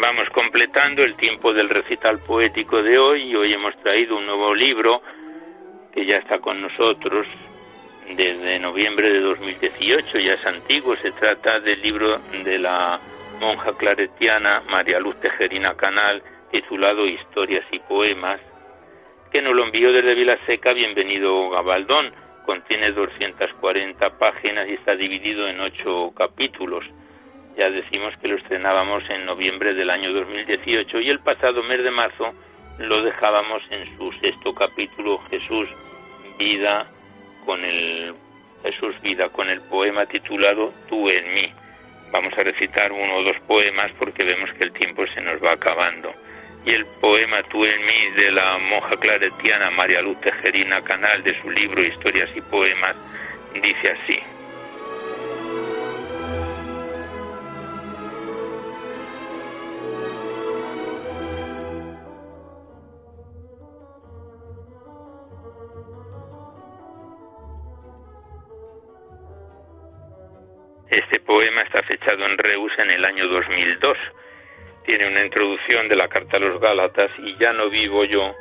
Vamos 0.00 0.30
completando 0.30 1.02
el 1.02 1.16
tiempo 1.16 1.52
del 1.52 1.68
recital 1.68 2.20
poético 2.20 2.80
de 2.80 2.98
hoy 2.98 3.22
y 3.22 3.34
hoy 3.34 3.52
hemos 3.52 3.76
traído 3.82 4.16
un 4.16 4.26
nuevo 4.26 4.54
libro 4.54 5.02
que 5.92 6.06
ya 6.06 6.18
está 6.18 6.38
con 6.38 6.62
nosotros 6.62 7.26
desde 8.16 8.58
noviembre 8.58 9.10
de 9.12 9.20
2018, 9.20 10.18
ya 10.18 10.34
es 10.34 10.46
antiguo, 10.46 10.96
se 10.96 11.12
trata 11.12 11.60
del 11.60 11.80
libro 11.82 12.18
de 12.44 12.58
la 12.58 12.98
monja 13.40 13.72
claretiana 13.74 14.62
María 14.68 14.98
Luz 14.98 15.16
Tejerina 15.20 15.74
Canal, 15.74 16.22
titulado 16.50 17.06
Historias 17.06 17.64
y 17.70 17.78
Poemas, 17.80 18.40
que 19.30 19.42
nos 19.42 19.54
lo 19.54 19.64
envió 19.64 19.92
desde 19.92 20.14
Vilaseca, 20.14 20.72
bienvenido 20.72 21.50
Gabaldón, 21.50 22.12
contiene 22.46 22.92
240 22.92 24.18
páginas 24.18 24.68
y 24.68 24.74
está 24.74 24.96
dividido 24.96 25.46
en 25.48 25.60
ocho 25.60 26.12
capítulos. 26.16 26.84
Ya 27.56 27.70
decimos 27.70 28.14
que 28.22 28.28
lo 28.28 28.36
estrenábamos 28.36 29.02
en 29.10 29.26
noviembre 29.26 29.74
del 29.74 29.90
año 29.90 30.12
2018 30.12 31.00
y 31.00 31.10
el 31.10 31.20
pasado 31.20 31.62
mes 31.62 31.82
de 31.82 31.90
marzo 31.90 32.32
lo 32.78 33.02
dejábamos 33.02 33.62
en 33.70 33.96
su 33.96 34.12
sexto 34.12 34.54
capítulo 34.54 35.18
Jesús 35.30 35.68
vida 36.38 36.86
con 37.48 37.64
el 37.64 38.14
vida 39.02 39.30
con 39.30 39.48
el 39.48 39.62
poema 39.62 40.04
titulado 40.04 40.74
Tú 40.86 41.08
en 41.08 41.32
mí. 41.32 41.50
Vamos 42.12 42.34
a 42.36 42.42
recitar 42.42 42.92
uno 42.92 43.16
o 43.16 43.22
dos 43.22 43.40
poemas 43.46 43.90
porque 43.98 44.22
vemos 44.22 44.50
que 44.52 44.64
el 44.64 44.72
tiempo 44.72 45.06
se 45.14 45.22
nos 45.22 45.42
va 45.42 45.52
acabando. 45.52 46.12
Y 46.66 46.72
el 46.74 46.84
poema 47.00 47.42
Tú 47.44 47.64
en 47.64 47.86
mí 47.86 48.10
de 48.16 48.32
la 48.32 48.58
monja 48.58 48.98
claretiana 48.98 49.70
María 49.70 50.02
Luz 50.02 50.20
Tejerina 50.20 50.82
Canal 50.82 51.22
de 51.22 51.40
su 51.40 51.50
libro 51.50 51.82
Historias 51.82 52.28
y 52.36 52.42
Poemas 52.42 52.96
dice 53.54 53.92
así. 53.92 54.37
Poema 71.28 71.60
está 71.60 71.82
fechado 71.82 72.24
en 72.24 72.38
Reus 72.38 72.72
en 72.78 72.90
el 72.90 73.04
año 73.04 73.28
2002. 73.28 73.98
Tiene 74.86 75.08
una 75.08 75.22
introducción 75.22 75.86
de 75.86 75.94
la 75.94 76.08
carta 76.08 76.38
a 76.38 76.40
los 76.40 76.58
Gálatas 76.58 77.10
y 77.18 77.36
ya 77.36 77.52
no 77.52 77.68
vivo 77.68 78.02
yo, 78.06 78.34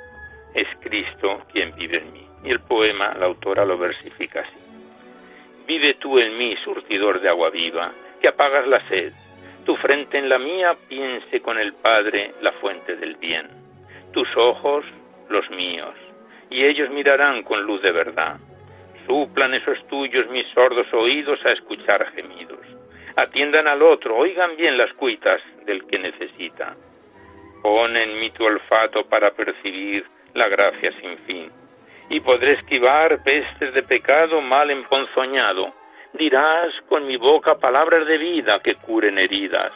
es 0.53 0.67
Cristo 0.79 1.43
quien 1.51 1.75
vive 1.75 1.97
en 1.97 2.13
mí. 2.13 2.25
Y 2.45 2.49
el 2.49 2.61
poema, 2.61 3.13
la 3.19 3.25
autora 3.25 3.65
lo 3.65 3.77
versifica 3.77 4.39
así. 4.39 4.57
Vive 5.67 5.95
tú 5.95 6.17
en 6.17 6.37
mí, 6.37 6.55
surtidor 6.63 7.19
de 7.19 7.27
agua 7.27 7.49
viva, 7.49 7.91
que 8.21 8.29
apagas 8.29 8.65
la 8.65 8.79
sed. 8.87 9.11
Tu 9.65 9.75
frente 9.75 10.17
en 10.17 10.29
la 10.29 10.39
mía 10.39 10.77
piense 10.87 11.41
con 11.41 11.59
el 11.59 11.73
Padre 11.73 12.35
la 12.41 12.53
fuente 12.53 12.95
del 12.95 13.17
bien. 13.17 13.49
Tus 14.13 14.29
ojos, 14.37 14.85
los 15.27 15.49
míos, 15.49 15.93
y 16.49 16.63
ellos 16.63 16.89
mirarán 16.89 17.43
con 17.43 17.63
luz 17.63 17.81
de 17.81 17.91
verdad 17.91 18.37
suplan 19.07 19.53
esos 19.53 19.77
tuyos 19.87 20.29
mis 20.29 20.45
sordos 20.53 20.85
oídos 20.93 21.39
a 21.45 21.53
escuchar 21.53 22.05
gemidos. 22.13 22.59
Atiendan 23.17 23.67
al 23.67 23.81
otro, 23.81 24.15
oigan 24.15 24.55
bien 24.55 24.77
las 24.77 24.93
cuitas 24.93 25.41
del 25.65 25.85
que 25.87 25.99
necesita. 25.99 26.77
Pon 27.61 27.97
en 27.97 28.19
mí 28.19 28.29
tu 28.31 28.45
olfato 28.45 29.05
para 29.07 29.31
percibir 29.31 30.05
la 30.33 30.47
gracia 30.47 30.93
sin 31.01 31.17
fin. 31.25 31.51
Y 32.09 32.21
podré 32.21 32.53
esquivar 32.53 33.21
pestes 33.23 33.73
de 33.73 33.83
pecado 33.83 34.39
mal 34.39 34.71
emponzoñado. 34.71 35.73
Dirás 36.13 36.73
con 36.87 37.05
mi 37.05 37.17
boca 37.17 37.57
palabras 37.57 38.07
de 38.07 38.17
vida 38.17 38.61
que 38.61 38.75
curen 38.75 39.19
heridas. 39.19 39.73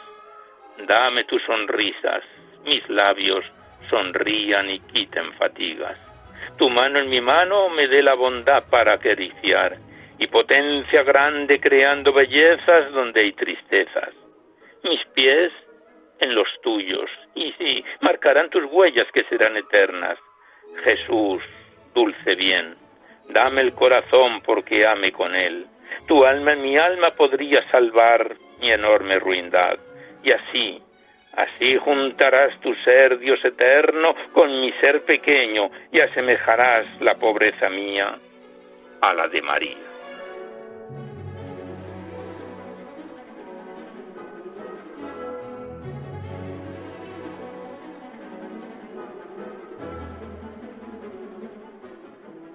Dame 0.86 1.24
tus 1.24 1.42
sonrisas, 1.42 2.22
mis 2.64 2.88
labios 2.88 3.44
sonrían 3.90 4.70
y 4.70 4.80
quiten 4.80 5.30
fatigas 5.34 5.98
tu 6.56 6.68
mano 6.68 6.98
en 6.98 7.08
mi 7.08 7.20
mano 7.20 7.68
me 7.70 7.88
dé 7.88 8.02
la 8.02 8.14
bondad 8.14 8.64
para 8.70 8.94
acariciar, 8.94 9.78
y 10.18 10.26
potencia 10.26 11.02
grande 11.02 11.60
creando 11.60 12.12
bellezas 12.12 12.92
donde 12.92 13.20
hay 13.20 13.32
tristezas. 13.32 14.10
Mis 14.84 15.04
pies 15.14 15.52
en 16.20 16.34
los 16.34 16.48
tuyos, 16.62 17.10
y 17.34 17.52
sí, 17.58 17.84
marcarán 18.00 18.50
tus 18.50 18.64
huellas 18.70 19.06
que 19.12 19.24
serán 19.24 19.56
eternas. 19.56 20.18
Jesús, 20.84 21.42
dulce 21.94 22.34
bien, 22.34 22.76
dame 23.28 23.60
el 23.60 23.72
corazón 23.74 24.40
porque 24.42 24.86
ame 24.86 25.12
con 25.12 25.34
él. 25.34 25.66
Tu 26.06 26.24
alma 26.24 26.52
en 26.52 26.62
mi 26.62 26.76
alma 26.76 27.10
podría 27.10 27.68
salvar 27.70 28.36
mi 28.60 28.70
enorme 28.70 29.18
ruindad. 29.18 29.78
Y 30.22 30.30
así, 30.30 30.82
Así 31.34 31.78
juntarás 31.78 32.60
tu 32.60 32.74
ser, 32.84 33.18
Dios 33.18 33.42
eterno, 33.42 34.14
con 34.32 34.60
mi 34.60 34.70
ser 34.72 35.02
pequeño 35.04 35.70
y 35.90 36.00
asemejarás 36.00 36.84
la 37.00 37.14
pobreza 37.14 37.70
mía 37.70 38.18
a 39.00 39.14
la 39.14 39.28
de 39.28 39.40
María. 39.40 39.91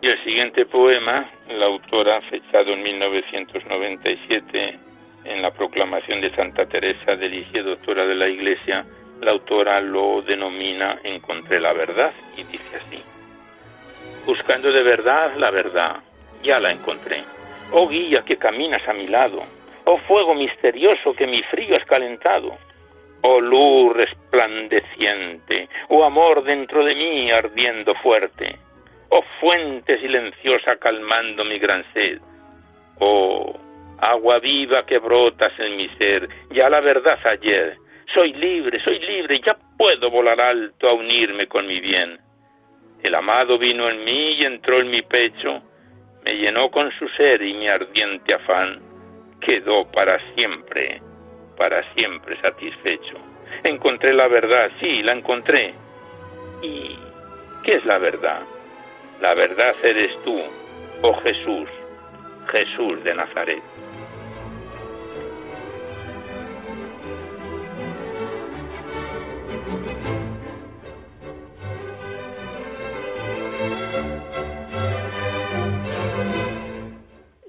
El 0.08 0.24
siguiente 0.24 0.66
poema, 0.66 1.30
la 1.50 1.66
autora, 1.66 2.22
fechado 2.22 2.72
en 2.72 2.82
1997, 2.82 4.80
en 5.26 5.42
la 5.42 5.52
proclamación 5.52 6.22
de 6.22 6.34
Santa 6.34 6.66
Teresa 6.66 7.18
de 7.18 7.28
Ligia, 7.28 7.62
doctora 7.62 8.06
de 8.06 8.16
la 8.16 8.30
Iglesia, 8.30 8.86
la 9.20 9.32
autora 9.32 9.82
lo 9.82 10.22
denomina 10.22 10.98
Encontré 11.04 11.60
la 11.60 11.74
verdad 11.74 12.14
y 12.38 12.44
dice 12.44 12.78
así. 12.78 13.04
Buscando 14.26 14.72
de 14.72 14.82
verdad 14.82 15.36
la 15.36 15.52
verdad, 15.52 15.98
ya 16.42 16.62
la 16.62 16.72
encontré. 16.72 17.26
Oh 17.74 17.90
guía 17.90 18.22
que 18.22 18.38
caminas 18.38 18.88
a 18.88 18.94
mi 18.94 19.08
lado, 19.08 19.44
oh 19.84 19.98
fuego 20.08 20.34
misterioso 20.36 21.16
que 21.16 21.28
mi 21.28 21.44
frío 21.44 21.76
has 21.76 21.84
calentado, 21.84 22.56
oh 23.24 23.42
luz 23.42 23.94
resplandeciente, 23.94 25.68
oh 25.90 26.06
amor 26.06 26.46
dentro 26.46 26.86
de 26.86 26.96
mí 26.96 27.30
ardiendo 27.30 27.94
fuerte, 27.96 28.58
oh 29.10 29.24
fuente 29.40 30.00
silenciosa 30.00 30.78
calmando 30.78 31.46
mi 31.46 31.60
gran 31.60 31.84
sed, 31.94 32.20
oh 33.00 33.58
agua 34.00 34.40
viva 34.40 34.86
que 34.86 35.00
brotas 35.00 35.54
en 35.60 35.76
mi 35.78 35.90
ser, 35.98 36.30
ya 36.52 36.70
la 36.70 36.80
verdad 36.80 37.20
ayer. 37.26 37.78
Soy 38.14 38.34
libre, 38.34 38.82
soy 38.84 39.00
libre, 39.00 39.40
ya 39.46 39.58
puedo 39.78 40.10
volar 40.10 40.40
alto 40.40 40.88
a 40.88 40.94
unirme 40.94 41.48
con 41.48 41.68
mi 41.68 41.80
bien. 41.80 42.20
El 43.04 43.16
amado 43.16 43.58
vino 43.58 43.90
en 43.90 44.04
mí 44.04 44.34
y 44.34 44.46
entró 44.46 44.80
en 44.80 44.90
mi 44.90 45.02
pecho, 45.02 45.62
me 46.24 46.34
llenó 46.34 46.72
con 46.72 46.92
su 46.98 47.08
ser 47.10 47.42
y 47.42 47.54
mi 47.54 47.68
ardiente 47.68 48.34
afán 48.34 48.82
quedó 49.42 49.90
para 49.92 50.20
siempre, 50.36 51.02
para 51.58 51.84
siempre 51.94 52.40
satisfecho. 52.42 53.18
Encontré 53.64 54.14
la 54.14 54.28
verdad, 54.28 54.72
sí, 54.80 55.02
la 55.04 55.14
encontré. 55.14 55.74
¿Y 56.62 56.98
qué 57.64 57.76
es 57.76 57.86
la 57.86 57.98
verdad? 57.98 58.42
La 59.22 59.34
verdad 59.34 59.74
eres 59.84 60.12
tú, 60.24 60.40
oh 61.02 61.14
Jesús, 61.22 61.68
Jesús 62.52 63.04
de 63.04 63.16
Nazaret. 63.16 63.64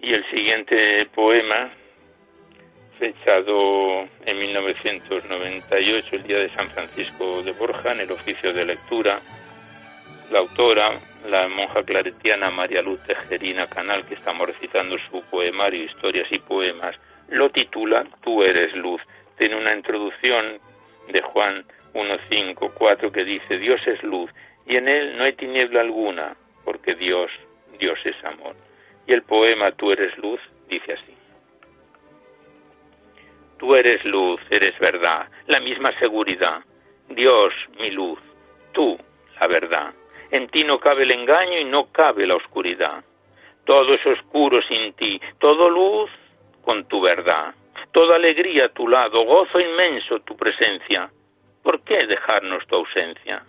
Y 0.00 0.14
el 0.14 0.24
siguiente 0.30 1.04
poema, 1.14 1.70
fechado 2.98 4.08
en 4.24 4.38
1998, 4.38 6.08
el 6.12 6.22
día 6.22 6.38
de 6.38 6.48
San 6.54 6.70
Francisco 6.70 7.42
de 7.42 7.52
Borja, 7.52 7.92
en 7.92 8.00
el 8.00 8.10
oficio 8.12 8.54
de 8.54 8.64
lectura, 8.64 9.20
la 10.30 10.38
autora, 10.38 10.98
la 11.28 11.48
monja 11.48 11.82
claretiana 11.82 12.50
María 12.50 12.82
Luz 12.82 13.00
Tejerina 13.04 13.66
Canal, 13.66 14.04
que 14.06 14.14
estamos 14.14 14.46
recitando 14.46 14.96
su 15.10 15.22
poemario 15.30 15.84
Historias 15.84 16.26
y 16.30 16.38
Poemas, 16.38 16.96
lo 17.28 17.50
titula 17.50 18.06
Tú 18.22 18.42
eres 18.42 18.74
luz. 18.74 19.00
Tiene 19.36 19.56
una 19.56 19.74
introducción 19.74 20.58
de 21.08 21.20
Juan 21.20 21.64
1.5.4 21.94 23.12
que 23.12 23.24
dice 23.24 23.58
Dios 23.58 23.80
es 23.86 24.02
luz 24.02 24.30
y 24.66 24.76
en 24.76 24.88
él 24.88 25.16
no 25.16 25.24
hay 25.24 25.32
tiniebla 25.32 25.80
alguna, 25.80 26.36
porque 26.64 26.94
Dios, 26.94 27.30
Dios 27.78 27.98
es 28.04 28.16
amor. 28.24 28.54
Y 29.06 29.12
el 29.12 29.22
poema 29.22 29.72
Tú 29.72 29.92
eres 29.92 30.16
luz 30.18 30.40
dice 30.68 30.92
así. 30.92 31.14
Tú 33.58 33.74
eres 33.74 34.04
luz, 34.04 34.40
eres 34.50 34.78
verdad, 34.78 35.28
la 35.46 35.60
misma 35.60 35.96
seguridad. 35.98 36.62
Dios, 37.08 37.52
mi 37.78 37.90
luz, 37.90 38.18
tú, 38.72 38.98
la 39.40 39.46
verdad. 39.46 39.92
En 40.30 40.48
ti 40.48 40.64
no 40.64 40.78
cabe 40.78 41.04
el 41.04 41.10
engaño 41.10 41.58
y 41.58 41.64
no 41.64 41.90
cabe 41.92 42.26
la 42.26 42.36
oscuridad. 42.36 43.02
Todo 43.64 43.94
es 43.94 44.04
oscuro 44.06 44.60
sin 44.62 44.92
ti, 44.94 45.20
todo 45.38 45.70
luz 45.70 46.10
con 46.62 46.84
tu 46.86 47.00
verdad. 47.00 47.54
Toda 47.92 48.16
alegría 48.16 48.66
a 48.66 48.68
tu 48.68 48.88
lado, 48.88 49.24
gozo 49.24 49.58
inmenso 49.58 50.20
tu 50.20 50.36
presencia. 50.36 51.10
¿Por 51.62 51.82
qué 51.82 52.06
dejarnos 52.06 52.66
tu 52.66 52.76
ausencia? 52.76 53.44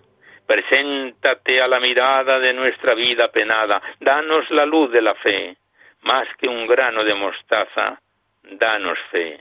Preséntate 0.46 1.62
a 1.62 1.68
la 1.68 1.80
mirada 1.80 2.40
de 2.40 2.54
nuestra 2.54 2.94
vida 2.96 3.32
penada, 3.32 3.82
danos 4.00 4.50
la 4.50 4.66
luz 4.66 4.92
de 4.92 5.02
la 5.02 5.14
fe, 5.16 5.58
más 6.02 6.28
que 6.38 6.48
un 6.48 6.66
grano 6.66 7.04
de 7.04 7.14
mostaza, 7.14 8.02
danos 8.44 8.98
fe. 9.12 9.40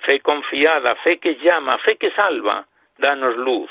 Fe 0.00 0.20
confiada, 0.20 0.96
fe 0.96 1.18
que 1.18 1.36
llama, 1.36 1.78
fe 1.78 1.96
que 1.96 2.10
salva, 2.12 2.66
danos 2.98 3.36
luz, 3.36 3.70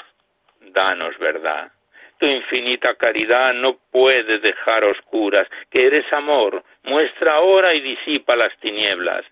danos 0.60 1.18
verdad. 1.18 1.72
Tu 2.22 2.28
infinita 2.28 2.94
caridad 2.94 3.52
no 3.56 3.80
puede 3.90 4.38
dejar 4.38 4.84
oscuras, 4.84 5.48
que 5.72 5.88
eres 5.88 6.06
amor, 6.14 6.64
muestra 6.84 7.34
ahora 7.34 7.74
y 7.74 7.82
disipa 7.82 8.36
las 8.36 8.56
tinieblas. 8.60 9.26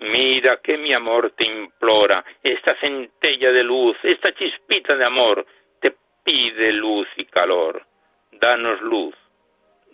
Mira 0.00 0.58
que 0.58 0.76
mi 0.76 0.92
amor 0.92 1.32
te 1.34 1.46
implora, 1.46 2.22
esta 2.42 2.78
centella 2.78 3.52
de 3.52 3.64
luz, 3.64 3.96
esta 4.02 4.34
chispita 4.34 4.96
de 4.96 5.04
amor, 5.06 5.46
te 5.80 5.96
pide 6.22 6.74
luz 6.74 7.08
y 7.16 7.24
calor. 7.24 7.86
Danos 8.32 8.82
luz, 8.82 9.14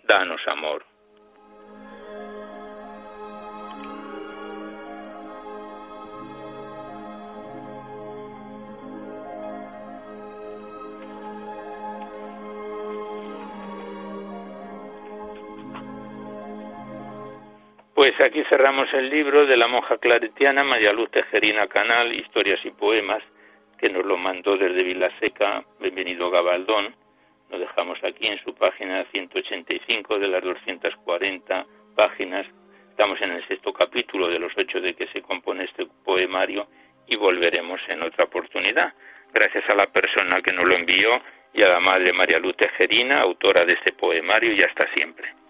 danos 0.03 0.41
amor. 0.47 0.86
Pues 17.97 18.13
aquí 18.21 18.43
cerramos 18.43 18.93
el 18.93 19.09
libro 19.09 19.47
de 19.47 19.57
la 19.57 19.67
monja 19.67 19.97
claretiana 19.97 20.63
María 20.63 20.93
Luz 20.93 21.09
Tejerina 21.09 21.65
Canal, 21.65 22.13
Historias 22.13 22.63
y 22.63 22.69
Poemas, 22.69 23.23
que 23.79 23.89
nos 23.89 24.05
lo 24.05 24.17
mandó 24.17 24.55
desde 24.55 24.83
Vilaseca, 24.83 25.65
bienvenido 25.79 26.29
Gabaldón. 26.29 26.95
Lo 27.49 27.57
dejamos 27.57 27.97
aquí 28.03 28.27
en 28.27 28.37
su 28.43 28.53
página 28.53 29.03
185 29.05 30.19
de 30.19 30.27
las 30.27 30.43
240 30.43 31.65
páginas. 31.95 32.45
Estamos 32.91 33.19
en 33.19 33.31
el 33.31 33.47
sexto 33.47 33.73
capítulo 33.73 34.27
de 34.27 34.37
los 34.37 34.55
ocho 34.55 34.79
de 34.79 34.93
que 34.93 35.07
se 35.07 35.23
compone 35.23 35.63
este 35.63 35.87
poemario 36.05 36.67
y 37.07 37.15
volveremos 37.15 37.81
en 37.87 38.03
otra 38.03 38.25
oportunidad. 38.25 38.93
Gracias 39.33 39.67
a 39.71 39.73
la 39.73 39.87
persona 39.87 40.43
que 40.43 40.53
nos 40.53 40.67
lo 40.67 40.75
envió 40.75 41.19
y 41.51 41.63
a 41.63 41.69
la 41.69 41.79
madre 41.79 42.13
María 42.13 42.37
Luz 42.37 42.57
Tejerina, 42.57 43.21
autora 43.21 43.65
de 43.65 43.73
este 43.73 43.91
poemario, 43.91 44.53
y 44.53 44.61
hasta 44.61 44.87
siempre. 44.93 45.46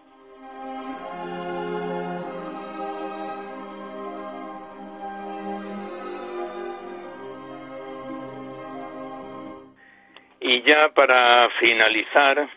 Y 10.47 10.61
ya 10.61 10.87
para 10.93 11.49
finalizar, 11.59 12.47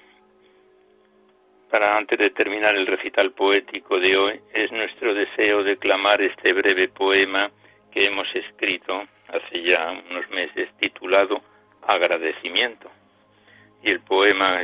para 1.69 1.97
antes 1.97 2.21
de 2.21 2.31
terminar 2.31 2.77
el 2.77 2.87
recital 2.87 3.33
poético 3.33 3.99
de 3.99 4.17
hoy, 4.17 4.41
es 4.55 4.71
nuestro 4.71 5.13
deseo 5.13 5.65
declamar 5.65 6.23
este 6.23 6.53
breve 6.53 6.87
poema 6.87 7.51
que 7.91 8.07
hemos 8.07 8.33
escrito 8.33 9.03
hace 9.27 9.63
ya 9.65 9.91
unos 10.09 10.31
meses 10.31 10.69
titulado 10.79 11.43
Agradecimiento. 11.83 12.89
Y 13.83 13.91
el 13.91 13.99
poema 14.03 14.63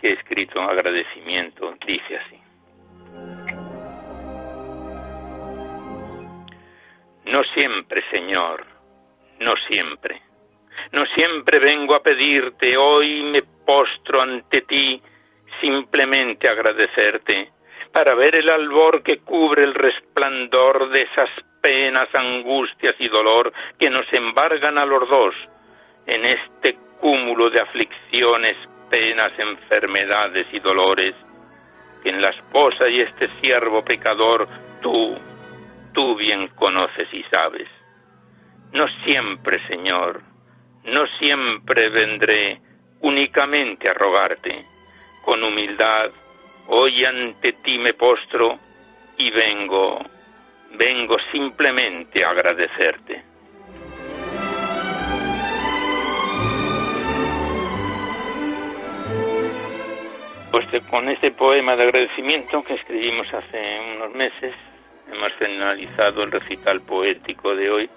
que 0.00 0.08
he 0.08 0.12
escrito, 0.14 0.62
Agradecimiento, 0.62 1.74
dice 1.86 2.16
así. 2.16 2.40
No 7.26 7.44
siempre, 7.54 8.02
Señor, 8.10 8.64
no 9.38 9.52
siempre 9.68 10.22
no 10.92 11.04
siempre 11.14 11.58
vengo 11.58 11.94
a 11.94 12.02
pedirte, 12.02 12.76
hoy 12.76 13.22
me 13.22 13.42
postro 13.42 14.22
ante 14.22 14.62
ti, 14.62 15.00
simplemente 15.60 16.48
agradecerte, 16.48 17.50
para 17.92 18.14
ver 18.14 18.34
el 18.34 18.48
albor 18.48 19.02
que 19.02 19.18
cubre 19.18 19.62
el 19.62 19.74
resplandor 19.74 20.90
de 20.90 21.02
esas 21.02 21.30
penas, 21.62 22.08
angustias 22.12 22.94
y 22.98 23.08
dolor 23.08 23.52
que 23.78 23.88
nos 23.88 24.04
embargan 24.12 24.78
a 24.78 24.84
los 24.84 25.08
dos 25.08 25.34
en 26.06 26.24
este 26.24 26.76
cúmulo 27.00 27.50
de 27.50 27.60
aflicciones, 27.60 28.56
penas, 28.90 29.32
enfermedades 29.38 30.46
y 30.52 30.58
dolores, 30.58 31.14
que 32.02 32.10
en 32.10 32.20
la 32.20 32.30
esposa 32.30 32.88
y 32.88 33.00
este 33.00 33.28
siervo 33.40 33.82
pecador 33.82 34.46
tú, 34.82 35.16
tú 35.92 36.16
bien 36.16 36.48
conoces 36.48 37.08
y 37.12 37.22
sabes. 37.24 37.68
No 38.72 38.86
siempre, 39.04 39.66
Señor, 39.68 40.20
no 40.84 41.06
siempre 41.18 41.88
vendré 41.88 42.60
únicamente 43.00 43.88
a 43.88 43.94
rogarte. 43.94 44.64
Con 45.22 45.42
humildad, 45.42 46.10
hoy 46.68 47.04
ante 47.04 47.52
ti 47.52 47.78
me 47.78 47.94
postro 47.94 48.58
y 49.16 49.30
vengo, 49.30 50.04
vengo 50.72 51.16
simplemente 51.32 52.24
a 52.24 52.30
agradecerte. 52.30 53.22
Pues 60.50 60.66
con 60.88 61.08
este 61.08 61.32
poema 61.32 61.74
de 61.74 61.82
agradecimiento 61.82 62.62
que 62.62 62.74
escribimos 62.74 63.26
hace 63.32 63.80
unos 63.96 64.14
meses, 64.14 64.54
hemos 65.10 65.32
finalizado 65.32 66.22
el 66.22 66.30
recital 66.30 66.80
poético 66.82 67.56
de 67.56 67.70
hoy 67.70 67.90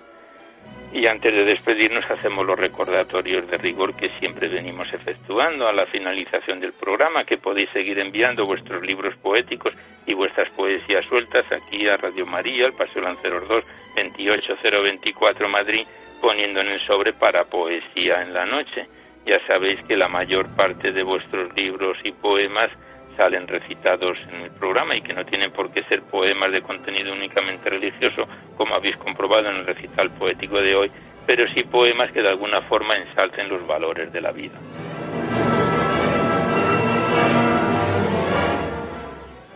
y 0.93 1.05
antes 1.05 1.33
de 1.33 1.43
despedirnos 1.43 2.09
hacemos 2.09 2.45
los 2.45 2.57
recordatorios 2.57 3.49
de 3.51 3.57
rigor 3.57 3.93
que 3.95 4.09
siempre 4.19 4.47
venimos 4.47 4.91
efectuando 4.93 5.67
a 5.67 5.73
la 5.73 5.85
finalización 5.85 6.59
del 6.59 6.73
programa, 6.73 7.25
que 7.25 7.37
podéis 7.37 7.69
seguir 7.71 7.99
enviando 7.99 8.45
vuestros 8.45 8.81
libros 8.83 9.15
poéticos 9.17 9.73
y 10.05 10.13
vuestras 10.13 10.49
poesías 10.51 11.05
sueltas 11.05 11.45
aquí 11.51 11.87
a 11.87 11.97
Radio 11.97 12.25
María, 12.25 12.65
al 12.65 12.73
Paseo 12.73 13.01
Lanceros 13.01 13.47
2, 13.47 13.63
28024 13.95 15.49
Madrid, 15.49 15.85
poniendo 16.21 16.61
en 16.61 16.69
el 16.69 16.79
sobre 16.87 17.13
para 17.13 17.43
poesía 17.43 18.21
en 18.21 18.33
la 18.33 18.45
noche. 18.45 18.87
Ya 19.25 19.45
sabéis 19.45 19.79
que 19.87 19.97
la 19.97 20.07
mayor 20.07 20.47
parte 20.55 20.93
de 20.93 21.03
vuestros 21.03 21.53
libros 21.55 21.97
y 22.03 22.13
poemas 22.13 22.69
salen 23.17 23.47
recitados 23.47 24.17
en 24.31 24.41
el 24.43 24.51
programa 24.51 24.95
y 24.95 25.01
que 25.01 25.13
no 25.13 25.25
tienen 25.25 25.51
por 25.51 25.71
qué 25.71 25.83
ser 25.83 26.03
poemas 26.03 26.51
de 26.51 26.61
contenido 26.61 27.11
únicamente 27.11 27.69
religioso, 27.69 28.27
como 28.55 28.75
habéis 28.75 28.95
comprobado 28.97 29.49
en 29.49 29.57
el 29.57 29.65
recital 29.65 30.11
poético 30.11 30.61
de 30.61 30.75
hoy, 30.75 30.91
pero 31.25 31.45
sí 31.53 31.63
poemas 31.63 32.11
que 32.11 32.21
de 32.21 32.29
alguna 32.29 32.61
forma 32.61 32.95
ensalten 32.95 33.49
los 33.49 33.65
valores 33.65 34.13
de 34.13 34.21
la 34.21 34.31
vida. 34.31 34.57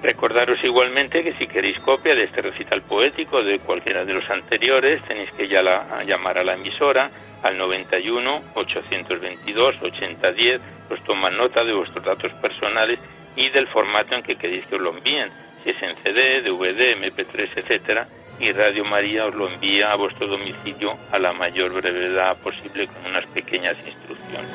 Recordaros 0.01 0.63
igualmente 0.63 1.23
que 1.23 1.33
si 1.33 1.45
queréis 1.45 1.79
copia 1.79 2.15
de 2.15 2.23
este 2.23 2.41
recital 2.41 2.81
poético 2.81 3.43
de 3.43 3.59
cualquiera 3.59 4.03
de 4.03 4.13
los 4.13 4.27
anteriores, 4.31 5.01
tenéis 5.03 5.31
que 5.33 5.47
ya 5.47 5.61
llamar 6.03 6.39
a 6.39 6.43
la 6.43 6.55
emisora 6.55 7.09
al 7.43 7.57
91 7.57 8.41
822 8.55 9.81
8010, 9.81 10.61
os 10.89 11.03
toman 11.03 11.37
nota 11.37 11.63
de 11.63 11.73
vuestros 11.73 12.03
datos 12.03 12.33
personales 12.33 12.99
y 13.35 13.49
del 13.49 13.67
formato 13.67 14.15
en 14.15 14.23
que 14.23 14.35
queréis 14.35 14.65
que 14.67 14.75
os 14.75 14.81
lo 14.81 14.91
envíen, 14.91 15.29
si 15.63 15.69
es 15.71 15.81
en 15.81 15.95
CD, 16.03 16.41
DVD, 16.41 16.95
MP3, 16.97 17.49
etcétera, 17.55 18.07
y 18.39 18.51
Radio 18.51 18.83
María 18.85 19.25
os 19.25 19.35
lo 19.35 19.47
envía 19.47 19.91
a 19.91 19.95
vuestro 19.95 20.27
domicilio 20.27 20.97
a 21.11 21.19
la 21.19 21.33
mayor 21.33 21.73
brevedad 21.73 22.37
posible 22.37 22.87
con 22.87 23.11
unas 23.11 23.25
pequeñas 23.27 23.77
instrucciones. 23.85 24.49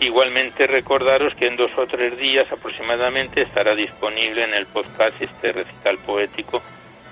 Igualmente 0.00 0.66
recordaros 0.66 1.32
que 1.36 1.46
en 1.46 1.56
dos 1.56 1.70
o 1.76 1.86
tres 1.86 2.18
días 2.18 2.50
aproximadamente 2.50 3.42
estará 3.42 3.74
disponible 3.74 4.42
en 4.42 4.54
el 4.54 4.66
podcast 4.66 5.14
este 5.20 5.52
recital 5.52 5.96
poético 5.98 6.60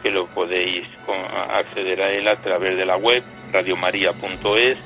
que 0.02 0.10
lo 0.10 0.26
podéis 0.26 0.88
acceder 1.50 2.02
a 2.02 2.10
él 2.10 2.26
a 2.26 2.36
través 2.36 2.76
de 2.76 2.84
la 2.84 2.96
web 2.96 3.22
radiomaria.es 3.52 4.78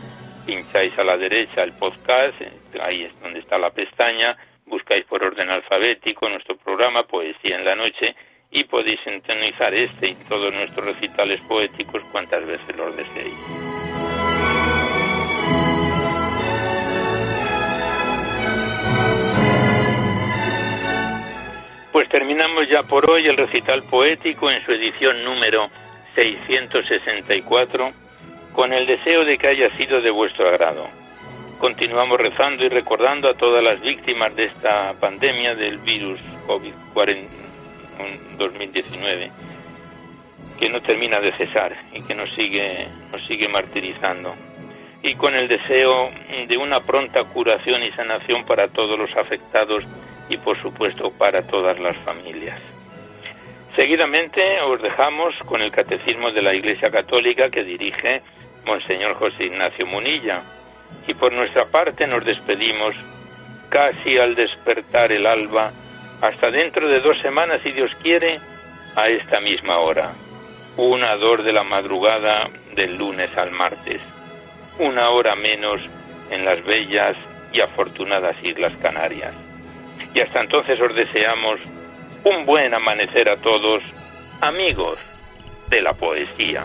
pincháis 0.45 0.97
a 0.99 1.05
la 1.05 1.17
derecha 1.17 1.63
el 1.63 1.73
podcast, 1.73 2.35
ahí 2.81 3.05
es 3.05 3.21
donde 3.21 3.41
está 3.41 3.59
la 3.59 3.71
pestaña, 3.71 4.37
buscáis 4.67 5.05
por 5.07 5.23
orden 5.23 5.51
alfabético 5.51 6.29
nuestro 6.29 6.57
programa 6.57 7.03
Poesía 7.05 7.57
en 7.57 7.65
la 7.65 7.75
Noche 7.75 8.15
y 8.51 8.65
podéis 8.65 9.01
sintonizar 9.05 9.75
este 9.75 10.11
y 10.11 10.15
todos 10.29 10.53
nuestros 10.53 10.87
recitales 10.87 11.41
poéticos 11.43 12.03
cuantas 12.13 12.47
veces 12.47 12.77
los 12.77 12.97
deseéis. 12.97 13.35
Pues 21.93 22.09
terminamos 22.09 22.69
ya 22.69 22.83
por 22.83 23.09
hoy 23.09 23.27
el 23.27 23.37
recital 23.37 23.83
poético 23.85 24.51
en 24.51 24.65
su 24.65 24.73
edición 24.73 25.25
número 25.25 25.71
664 26.15 28.04
con 28.55 28.73
el 28.73 28.87
deseo 28.87 29.25
de 29.25 29.37
que 29.37 29.49
haya 29.49 29.69
sido 29.77 30.01
de 30.01 30.11
vuestro 30.11 30.49
agrado. 30.49 30.87
Continuamos 31.59 32.21
rezando 32.21 32.65
y 32.65 32.69
recordando 32.69 33.29
a 33.29 33.35
todas 33.35 33.65
las 33.65 33.81
víctimas 33.81 34.37
de 34.37 34.45
esta 34.45 34.95
pandemia 35.01 35.57
del 35.57 35.79
virus 35.79 36.21
COVID-2019 36.47 39.31
que 40.59 40.69
no 40.69 40.81
termina 40.81 41.21
de 41.21 41.31
cesar 41.33 41.77
y 41.93 42.03
que 42.03 42.15
nos 42.15 42.33
sigue, 42.35 42.87
nos 43.11 43.27
sigue 43.27 43.49
martirizando. 43.49 44.37
Y 45.03 45.17
con 45.17 45.35
el 45.35 45.49
deseo 45.49 46.11
de 46.47 46.57
una 46.57 46.79
pronta 46.81 47.25
curación 47.25 47.83
y 47.83 47.91
sanación 47.91 48.45
para 48.45 48.69
todos 48.69 48.97
los 48.99 49.15
afectados 49.17 49.83
y 50.29 50.37
por 50.37 50.63
supuesto 50.63 51.11
para 51.11 51.43
todas 51.43 51.81
las 51.81 51.97
familias. 51.99 52.61
Seguidamente 53.77 54.61
os 54.61 54.81
dejamos 54.81 55.35
con 55.47 55.61
el 55.61 55.73
Catecismo 55.73 56.31
de 56.31 56.43
la 56.43 56.55
Iglesia 56.55 56.91
Católica 56.91 57.51
que 57.51 57.65
dirige 57.65 58.23
Monseñor 58.65 59.15
José 59.15 59.45
Ignacio 59.45 59.87
Munilla. 59.87 60.43
Y 61.07 61.15
por 61.15 61.33
nuestra 61.33 61.67
parte 61.67 62.07
nos 62.07 62.25
despedimos 62.25 62.95
casi 63.69 64.19
al 64.19 64.35
despertar 64.35 65.13
el 65.13 65.27
alba, 65.27 65.73
hasta 66.21 66.51
dentro 66.51 66.89
de 66.89 67.01
dos 67.01 67.19
semanas, 67.19 67.61
si 67.63 67.73
Dios 67.73 67.91
quiere, 68.03 68.41
a 68.97 69.09
esta 69.09 69.41
misma 69.41 69.79
hora. 69.79 70.13
Una 70.77 71.17
dor 71.17 71.43
de 71.43 71.53
la 71.53 71.65
madrugada 71.65 72.49
del 72.75 72.97
lunes 72.97 73.37
al 73.37 73.51
martes. 73.51 74.01
Una 74.79 75.11
hora 75.11 75.35
menos 75.35 75.81
en 76.31 76.45
las 76.45 76.65
bellas 76.65 77.17
y 77.53 77.61
afortunadas 77.61 78.37
Islas 78.43 78.75
Canarias. 78.77 79.33
Y 80.15 80.21
hasta 80.21 80.41
entonces 80.41 80.81
os 80.81 80.95
deseamos 80.95 81.61
un 82.25 82.47
buen 82.47 82.73
amanecer 82.75 83.29
a 83.29 83.37
todos, 83.37 83.83
amigos 84.41 84.99
de 85.69 85.83
la 85.83 85.93
poesía. 85.93 86.65